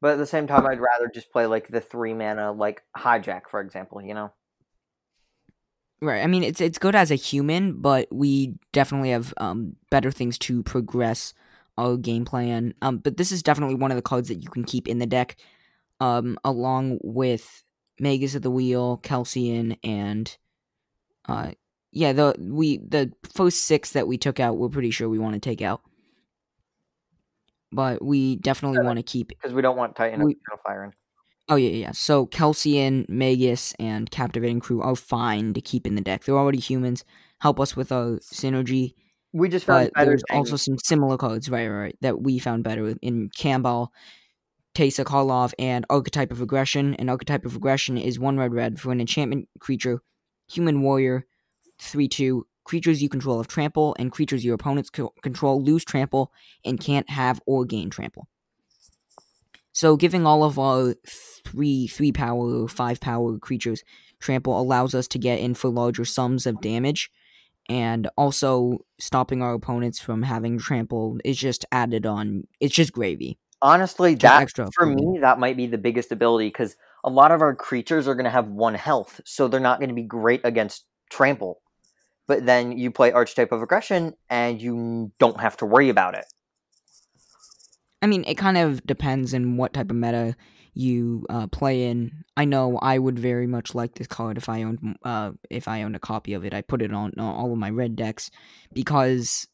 [0.00, 3.42] but at the same time, I'd rather just play like the three mana, like hijack,
[3.50, 4.02] for example.
[4.02, 4.34] You know,
[6.02, 6.22] Right.
[6.22, 10.38] I mean, it's it's good as a human, but we definitely have um better things
[10.40, 11.32] to progress
[11.78, 12.74] our game plan.
[12.82, 15.06] Um, but this is definitely one of the cards that you can keep in the
[15.06, 15.36] deck,
[16.00, 17.64] um, along with
[17.98, 20.36] Magus of the Wheel, Kelsey, and
[21.28, 21.52] uh,
[21.92, 25.34] yeah, the we the first six that we took out, we're pretty sure we want
[25.34, 25.80] to take out,
[27.72, 30.92] but we definitely want to keep because we don't want Titan We- Eternal Fire in.
[31.48, 31.92] Oh yeah, yeah.
[31.92, 36.24] So Kelsey Magus, and Captivating Crew are fine to keep in the deck.
[36.24, 37.04] They're already humans.
[37.40, 38.94] Help us with our synergy.
[39.32, 40.50] We just found But there's things.
[40.50, 43.88] also some similar cards, right, right, right, that we found better in Kambal,
[44.74, 46.94] Teysa Karlov, and Archetype of Aggression.
[46.94, 50.00] And Archetype of Aggression is one red red for an enchantment creature,
[50.48, 51.26] human warrior,
[51.80, 52.46] 3 2.
[52.64, 56.32] Creatures you control have trample, and creatures your opponents co- control lose trample
[56.64, 58.26] and can't have or gain trample.
[59.76, 60.94] So giving all of our
[61.44, 63.84] three three power or five power creatures
[64.20, 67.10] trample allows us to get in for larger sums of damage,
[67.68, 72.44] and also stopping our opponents from having trample is just added on.
[72.58, 73.38] It's just gravy.
[73.60, 76.74] Honestly, Just that extra for me, that might be the biggest ability because
[77.04, 79.90] a lot of our creatures are going to have one health, so they're not going
[79.90, 81.60] to be great against trample.
[82.26, 86.24] But then you play Archetype of Aggression, and you don't have to worry about it.
[88.06, 90.36] I mean, it kind of depends on what type of meta
[90.74, 92.22] you uh, play in.
[92.36, 95.82] I know I would very much like this card if I owned uh, if I
[95.82, 96.54] owned a copy of it.
[96.54, 98.30] I put it on, on all of my red decks
[98.72, 99.48] because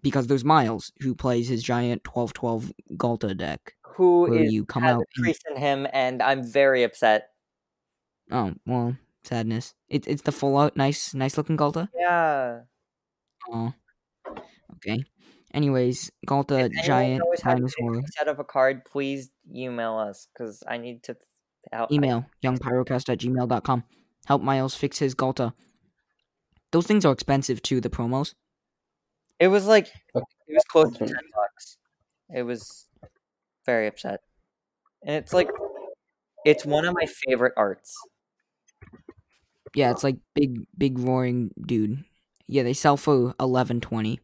[0.00, 3.74] because there's Miles who plays his giant 12-12 Ghalta deck.
[3.82, 7.28] Who is you come out a and- in him, and I'm very upset.
[8.30, 9.74] Oh well, sadness.
[9.90, 11.90] It's it's the full out nice nice looking Ghalta.
[11.94, 12.60] Yeah.
[13.50, 13.74] Oh,
[14.76, 15.04] okay.
[15.54, 17.98] Anyways, Ghalta If giant knows how to dinosaur.
[18.00, 21.16] a set of a card, please email us because I need to
[21.72, 21.90] help.
[21.90, 23.84] I- Email youngpyrocast at gmail.com.
[24.26, 25.54] Help Miles fix his Ghalta.
[26.70, 27.80] Those things are expensive too.
[27.80, 28.34] The promos.
[29.40, 31.76] It was like it was close to ten bucks.
[32.34, 32.86] It was
[33.64, 34.20] very upset,
[35.02, 35.48] and it's like
[36.44, 37.94] it's one of my favorite arts.
[39.74, 42.04] Yeah, it's like big big roaring dude.
[42.46, 44.20] Yeah, they sell for eleven twenty.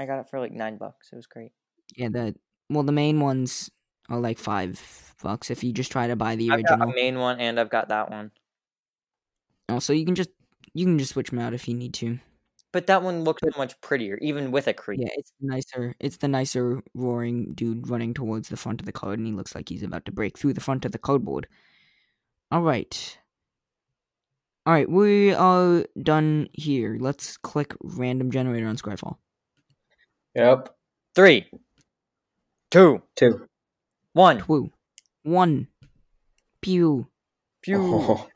[0.00, 1.12] I got it for like nine bucks.
[1.12, 1.52] It was great.
[1.96, 2.34] Yeah, the
[2.68, 3.70] well the main ones
[4.08, 6.92] are like five bucks if you just try to buy the I've got original.
[6.92, 8.32] main one and I've got that one.
[9.68, 10.30] Oh, also, you can just
[10.74, 12.18] you can just switch them out if you need to.
[12.72, 15.00] but that one looks so much prettier, even with a crease.
[15.00, 15.94] Yeah, it's nicer.
[16.00, 19.54] It's the nicer roaring dude running towards the front of the card, and he looks
[19.54, 21.48] like he's about to break through the front of the cardboard.
[22.52, 23.18] All right,
[24.66, 26.96] all right, we are done here.
[27.00, 29.16] Let's click random generator on Scryfall.
[30.34, 30.74] Yep.
[31.14, 31.46] Three,
[32.70, 33.46] two, Two.
[34.12, 34.44] one.
[34.46, 34.70] Woo,
[35.22, 35.66] one,
[36.60, 37.08] pew.
[37.62, 37.78] Pew.
[37.78, 38.28] Oh,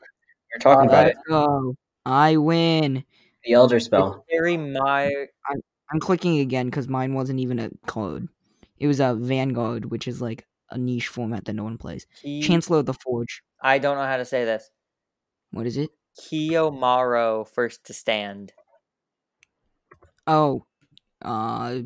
[0.51, 1.15] you're talking about it.
[1.15, 1.75] Let's go.
[2.05, 3.05] I win.
[3.45, 4.25] The Elder Spell.
[4.29, 5.27] very my
[5.91, 8.27] I'm clicking again because mine wasn't even a card.
[8.77, 12.07] It was a Vanguard, which is like a niche format that no one plays.
[12.21, 13.41] Ki- Chancellor of the Forge.
[13.61, 14.69] I don't know how to say this.
[15.51, 15.91] What is it?
[16.19, 18.51] Kiyomaro first to stand.
[20.27, 20.65] Oh,
[21.25, 21.81] uh,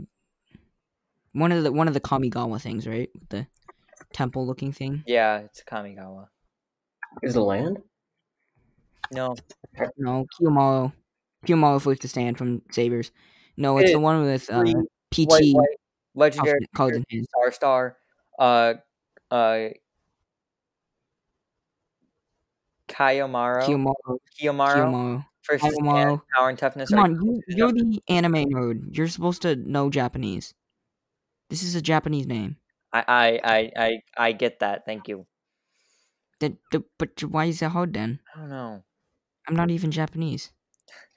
[1.33, 3.09] one of the one of the Kamigawa things, right?
[3.29, 3.47] The
[4.13, 5.03] temple looking thing.
[5.07, 6.27] Yeah, it's Kamigawa.
[7.23, 7.79] Is it land?
[9.11, 9.35] No,
[9.97, 10.93] No, Kiyomaru.
[11.47, 13.11] Kiyomaru first to stand from Saviors.
[13.57, 14.63] No, it's It the one with uh,
[15.11, 15.67] PT white, white,
[16.13, 17.97] legendary cards- cards star star.
[18.37, 18.73] Uh,
[19.31, 19.69] uh,
[22.87, 23.63] Kayomaro.
[23.65, 24.17] Kiyomaru.
[24.39, 24.75] Kiyomaru.
[24.75, 25.25] Kiyomaru.
[25.49, 26.89] First to power and toughness.
[26.89, 28.95] Come on, you, equal to the you're the anime nerd.
[28.97, 30.53] You're supposed to know Japanese.
[31.49, 32.57] This is a Japanese name.
[32.93, 34.85] I, I, I, I, I get that.
[34.85, 35.25] Thank you.
[36.39, 38.19] That, that- but why is it hard then?
[38.35, 38.83] I don't know.
[39.47, 40.51] I'm not even Japanese.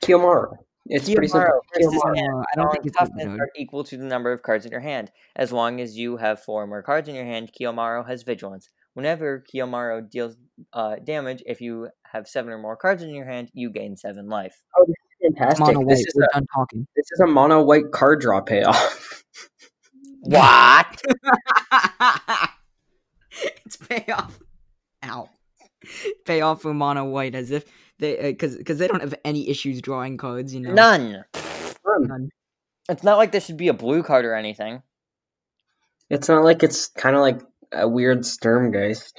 [0.02, 0.56] Kiyomaru.
[0.86, 1.48] It's pretty simple.
[1.76, 2.40] Kiyomaru, Kiyomaru.
[2.40, 4.64] Uh, I don't power think and it's toughness are equal to the number of cards
[4.66, 5.10] in your hand.
[5.36, 8.68] As long as you have four or more cards in your hand, Kiyomaru has vigilance.
[8.94, 10.36] Whenever Kiyomaru deals
[10.72, 14.28] uh, damage, if you have seven or more cards in your hand, you gain seven
[14.28, 14.54] life.
[15.22, 15.60] Fantastic.
[15.74, 16.06] Mono This white.
[16.08, 16.86] is We're a done talking.
[16.96, 19.22] this is a mono white card draw payoff.
[20.20, 21.02] What?
[23.64, 24.38] it's payoff.
[25.04, 25.28] Ow.
[26.26, 27.64] Payoff for mono white as if
[27.98, 30.54] they because because they don't have any issues drawing cards.
[30.54, 30.72] You know.
[30.72, 31.24] None.
[31.86, 32.28] None.
[32.88, 34.82] It's not like this should be a blue card or anything.
[36.10, 37.40] It's not like it's kind of like
[37.72, 39.12] a weird Sturmgeist.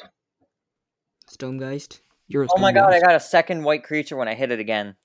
[1.29, 1.99] Stonegeist.
[2.27, 4.59] You're a Oh my god, I got a second white creature when I hit it
[4.59, 4.95] again.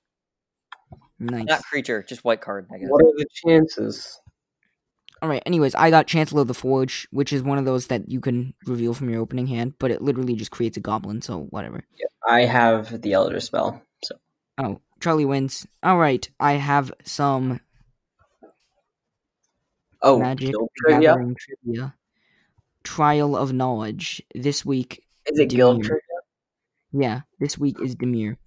[1.19, 1.47] Nice.
[1.47, 2.89] Not creature, just white card, I guess.
[2.89, 4.21] What are the chances?
[5.21, 5.43] All right.
[5.47, 8.55] Anyways, I got Chancellor of the Forge, which is one of those that you can
[8.67, 11.23] reveal from your opening hand, but it literally just creates a goblin.
[11.23, 11.85] So whatever.
[12.27, 13.83] I have the Elder Spell.
[14.05, 14.15] So
[14.59, 15.67] Oh, Charlie wins.
[15.83, 16.29] All right.
[16.39, 17.61] I have some
[20.03, 21.01] oh, magic trivia.
[21.01, 21.95] gathering trivia.
[22.89, 25.05] Trial of knowledge this week.
[25.27, 26.01] Is it trivia?
[26.91, 28.39] Yeah, this week is Dimir.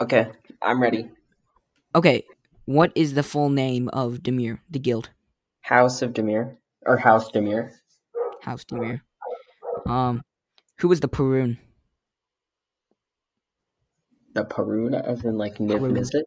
[0.00, 0.26] Okay,
[0.60, 1.08] I'm ready.
[1.94, 2.24] Okay,
[2.64, 5.10] what is the full name of Dimir, the guild?
[5.60, 7.70] House of Dimir or House Dimir.
[8.42, 9.02] House Dimir.
[9.86, 10.22] Um,
[10.78, 11.56] who was the Parun?
[14.34, 15.96] The Parun, as in like Niv Parun.
[15.96, 16.24] Mizzet.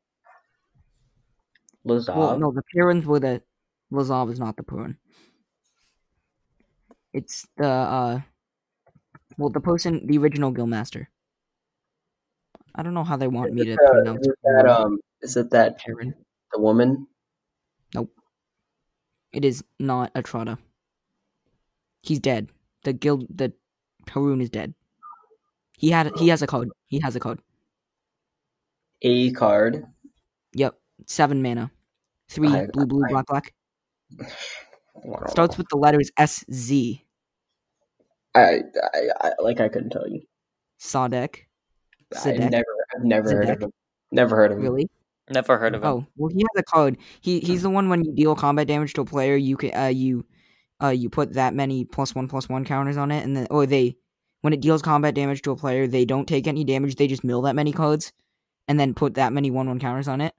[1.86, 2.16] Lazav.
[2.16, 3.42] Well, no, the Paruns were the.
[3.92, 4.96] Lazav is not the Parun.
[7.14, 8.22] It's the uh.
[9.38, 11.08] Well, the person, the original guildmaster.
[12.76, 15.00] I don't know how they want Is me to the- pronounce is it that um?
[15.22, 16.14] Is it that Parun.
[16.54, 17.08] the woman?
[17.94, 18.12] Nope.
[19.34, 20.58] It is not Etrata.
[22.02, 22.50] He's dead.
[22.84, 23.52] The guild, the
[24.06, 24.74] Parun is dead.
[25.78, 26.70] He had, he has a code.
[26.88, 27.40] He has a code.
[29.04, 29.86] A card.
[30.54, 31.70] Yep, seven mana,
[32.30, 33.54] three I- blue, blue, I- black, black.
[35.06, 37.04] I Starts with the letters S Z.
[38.36, 38.62] I,
[38.94, 40.22] I, I like I couldn't tell you.
[40.80, 41.44] Szadek.
[42.24, 43.64] I've never, I've never heard of Szadek?
[43.64, 43.72] him.
[44.12, 44.64] Never heard of him.
[44.64, 44.90] Really?
[45.30, 45.90] Never heard of him.
[45.90, 46.98] Oh, well, he has a code.
[47.22, 49.88] He he's the one when you deal combat damage to a player, you can uh
[49.88, 50.26] you
[50.82, 53.66] uh you put that many plus one plus one counters on it, and then or
[53.66, 53.98] they
[54.42, 56.96] when it deals combat damage to a player, they don't take any damage.
[56.96, 58.14] They just mill that many cards,
[58.68, 60.34] and then put that many one one counters on it.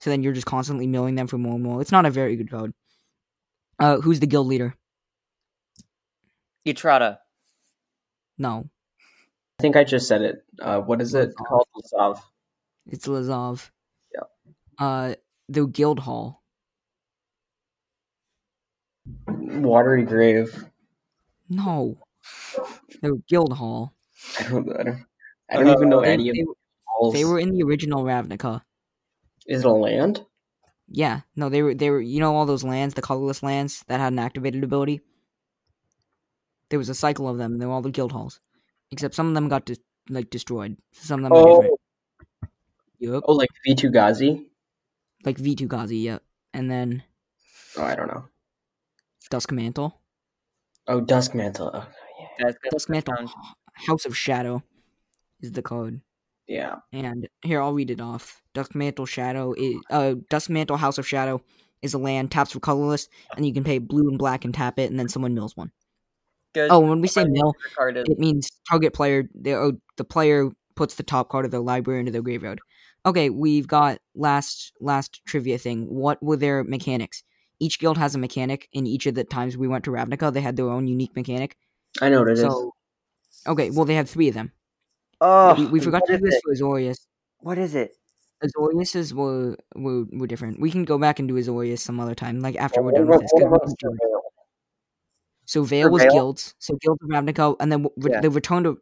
[0.00, 1.80] So then you're just constantly milling them for more and more.
[1.80, 2.72] It's not a very good code.
[3.78, 4.74] Uh, who's the guild leader?
[6.66, 7.18] Etrata.
[8.38, 8.68] No,
[9.58, 10.44] I think I just said it.
[10.60, 11.46] Uh, what is it Lazav.
[11.46, 11.66] called?
[11.76, 12.20] Lazav.
[12.86, 13.70] it's Lazav.
[14.12, 14.22] Yeah.
[14.78, 15.14] Uh,
[15.48, 16.42] the guild hall.
[19.26, 20.64] Watery Grave.
[21.48, 21.98] No,
[23.02, 23.94] the guild hall.
[24.40, 24.70] I don't.
[24.70, 25.04] I don't,
[25.50, 26.54] I don't even know They, any of they, the
[26.86, 27.14] halls.
[27.14, 28.62] they were in the original Ravnica.
[29.46, 30.24] Is it a land?
[30.88, 34.00] Yeah, no, they were they were you know all those lands, the colorless lands that
[34.00, 35.00] had an activated ability.
[36.68, 37.58] There was a cycle of them.
[37.58, 38.40] They were all the guild halls,
[38.90, 39.80] except some of them got dis-
[40.10, 40.76] like destroyed.
[40.92, 41.80] Some of them are Oh, different.
[42.98, 44.46] Yep, oh, like Vitu-Ghazi.
[45.24, 45.98] like Vitu-Ghazi.
[45.98, 46.22] Yep,
[46.52, 47.02] and then
[47.76, 48.28] Oh, I don't know.
[49.30, 49.92] Duskmantle,
[50.86, 51.70] Oh, Duskmantle.
[51.74, 51.88] Oh,
[52.38, 52.52] yeah.
[52.72, 53.28] Duskmantle,
[53.74, 54.62] House of Shadow,
[55.40, 56.00] is the code.
[56.46, 56.76] Yeah.
[56.92, 58.42] And here I'll read it off.
[58.54, 61.42] Duskmantle Shadow is uh Duskmantle House of Shadow
[61.82, 64.78] is a land taps for colorless, and you can pay blue and black and tap
[64.78, 65.70] it, and then someone mills one.
[66.54, 66.70] Good.
[66.70, 69.28] Oh, when we say mill, is it means target player.
[69.34, 72.60] The oh, the player puts the top card of their library into their graveyard.
[73.06, 75.86] Okay, we've got last last trivia thing.
[75.86, 77.22] What were their mechanics?
[77.60, 78.68] Each guild has a mechanic.
[78.72, 81.56] In each of the times we went to Ravnica, they had their own unique mechanic.
[82.00, 82.40] I know what it is.
[82.40, 82.72] so,
[83.46, 84.52] okay, well they had three of them.
[85.26, 86.98] Oh, we, we forgot to do this for Azorius.
[87.40, 87.92] What is it?
[88.44, 90.60] Azorius's were, were were different.
[90.60, 93.20] We can go back and do Azorius some other time, like after we're done with
[93.20, 93.30] this.
[93.32, 94.10] 'cause we haven't done it.
[95.46, 96.12] So Vale was Vale?
[96.12, 96.54] guilds.
[96.58, 98.20] So guilds of Ravnica, and then re- Yeah.
[98.20, 98.78] the return to.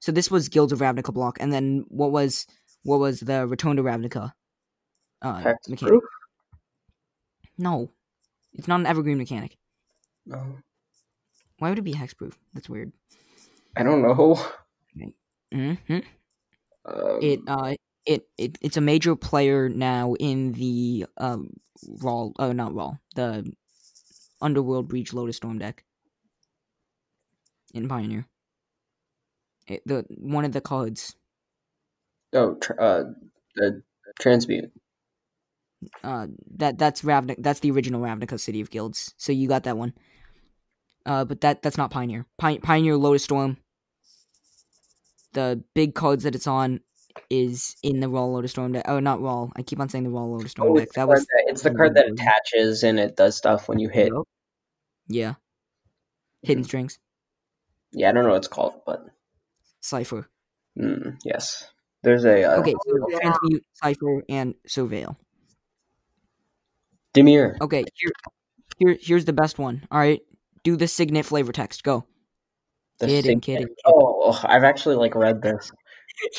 [0.00, 2.46] So this was guilds of Ravnica block, and then what was
[2.82, 4.32] what was the return to Ravnica?
[5.22, 5.92] Uh, Hex mechanic.
[5.92, 6.04] proof?
[7.58, 7.90] No,
[8.52, 9.56] it's not an evergreen mechanic.
[10.26, 10.58] No.
[11.58, 12.34] Why would it be hexproof?
[12.52, 12.92] That's weird.
[13.76, 14.38] I don't know.
[15.52, 15.98] hmm
[16.84, 17.74] Um, It uh
[18.04, 21.50] it, it it's a major player now in the um
[22.02, 23.52] raw oh not raw the
[24.40, 25.84] underworld breach lotus storm deck
[27.74, 28.26] in pioneer.
[29.68, 31.14] It, the one of the cards
[32.34, 33.04] oh, tr- uh,
[33.56, 33.82] the
[34.18, 34.72] transmute.
[36.04, 36.26] uh
[36.56, 39.14] that that's Ravnica that's the original Ravnica City of Guilds.
[39.16, 39.92] So you got that one.
[41.04, 42.26] Uh but that that's not Pioneer.
[42.38, 43.58] Pi- Pioneer Lotus Storm.
[45.36, 46.80] The big cards that it's on
[47.28, 48.86] is in the Raw Lotus Storm deck.
[48.88, 49.50] Oh, not Raw.
[49.54, 50.84] I keep on saying the Raw Lotus Storm Oh, deck.
[50.84, 53.68] it's the, That card was that, it's the card that attaches and it does stuff
[53.68, 54.10] when you hit.
[55.08, 55.34] Yeah.
[56.42, 56.98] Hidden strings.
[57.92, 59.04] Yeah, I don't know what it's called, but
[59.82, 60.26] Cipher.
[60.78, 61.68] mm, yes.
[62.02, 65.16] There's a uh, Okay, so Transmute, Cipher, and Surveil.
[67.14, 67.56] Dimir.
[67.60, 68.12] Okay, here,
[68.78, 69.86] here here's the best one.
[69.92, 70.22] Alright.
[70.64, 71.84] Do the signet flavor text.
[71.84, 72.06] Go.
[72.98, 75.70] The kidding, oh, kidding, Oh, I've actually like read this.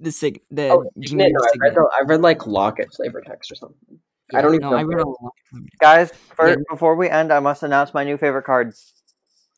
[0.00, 3.22] the sig the Oh, Dimir Signet, no, I read, the, I read like Locket flavor
[3.26, 3.98] text or something.
[4.34, 5.32] I don't even no, know I read a lot.
[5.80, 6.56] Guys, for, Yeah.
[6.68, 8.94] before we end, I must announce my new favorite cards.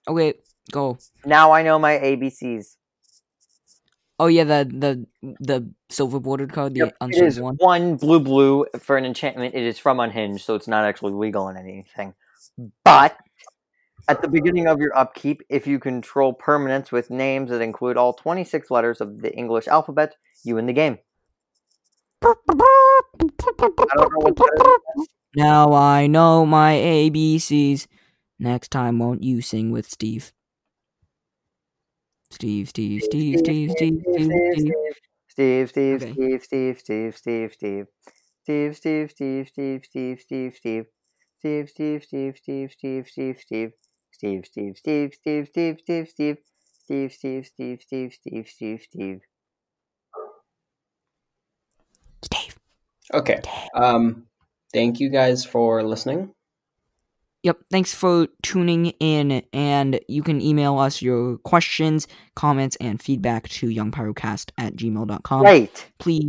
[0.06, 0.34] Oh, okay,
[0.72, 0.98] go.
[1.24, 2.76] Now I know my ABCs.
[4.20, 7.54] Oh yeah, the the the silver bordered card, the Yep, it one.
[7.56, 9.54] one blue blue for an enchantment.
[9.54, 12.14] It is from Unhinged, so it's not actually legal in anything.
[12.84, 13.16] But
[14.08, 18.14] at the beginning of your upkeep, if you control permanents with names that include all
[18.14, 20.98] 26 letters of the English alphabet, you win the game.
[22.22, 25.08] I don't know what that is.
[25.36, 27.86] Now I know my ABCs.
[28.38, 30.32] Next time, won't you sing with Steve?
[32.30, 34.72] Steve, Steve, Steve, Steve, Steve, Steve, Steve.
[35.28, 36.12] Steve, Steve, Okay.
[36.12, 37.86] Steve, Steve, Steve, Steve, Steve.
[38.42, 40.84] Steve, Steve, Steve, Steve, Steve, Steve, Steve.
[41.38, 43.72] Steve, Steve, Steve, Steve, Steve, Steve, Steve.
[44.18, 46.38] Steve, Steve, Steve, Steve, Steve, Steve, Steve.
[46.88, 49.20] Steve, Steve, Steve, Steve, Steve, Steve, Steve.
[52.22, 52.56] Steve.
[53.12, 53.40] Okay.
[53.74, 54.24] Um,
[54.72, 56.32] thank you guys for listening.
[57.42, 57.58] Yep.
[57.70, 63.66] Thanks for tuning in, and you can email us your questions, comments, and feedback to
[63.66, 65.44] youngpyrocast at gmail.com.
[65.44, 66.24] Wait, Please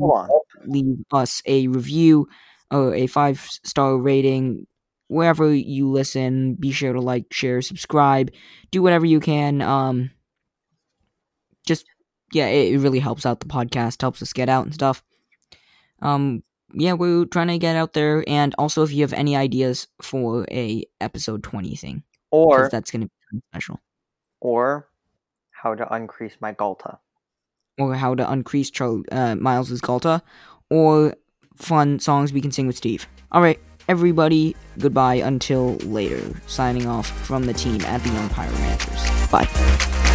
[0.66, 2.28] leave us a review
[2.70, 4.68] or a five star rating
[5.10, 6.56] wherever you listen.
[6.56, 8.32] Be sure to like, share, subscribe,
[8.72, 9.62] do whatever you can.
[9.62, 10.12] Um,
[11.68, 11.86] just
[12.32, 15.04] yeah, it, it really helps out the podcast, helps us get out and stuff.
[16.02, 16.44] Um,
[16.74, 20.46] yeah, we're trying to get out there, and also if you have any ideas for
[20.52, 23.82] a episode twenty thing, Or, that's gonna be special,
[24.40, 24.88] or
[25.52, 27.00] how to uncrease my Ghalta.
[27.80, 30.22] or how to increase Char- uh, Miles's Ghalta,
[30.70, 31.16] or
[31.58, 33.08] fun songs we can sing with Steve.
[33.32, 33.60] All right,
[33.90, 36.22] everybody, goodbye until later.
[36.48, 39.32] Signing off from the team at the Young Pyromancers.
[39.32, 40.09] Bye.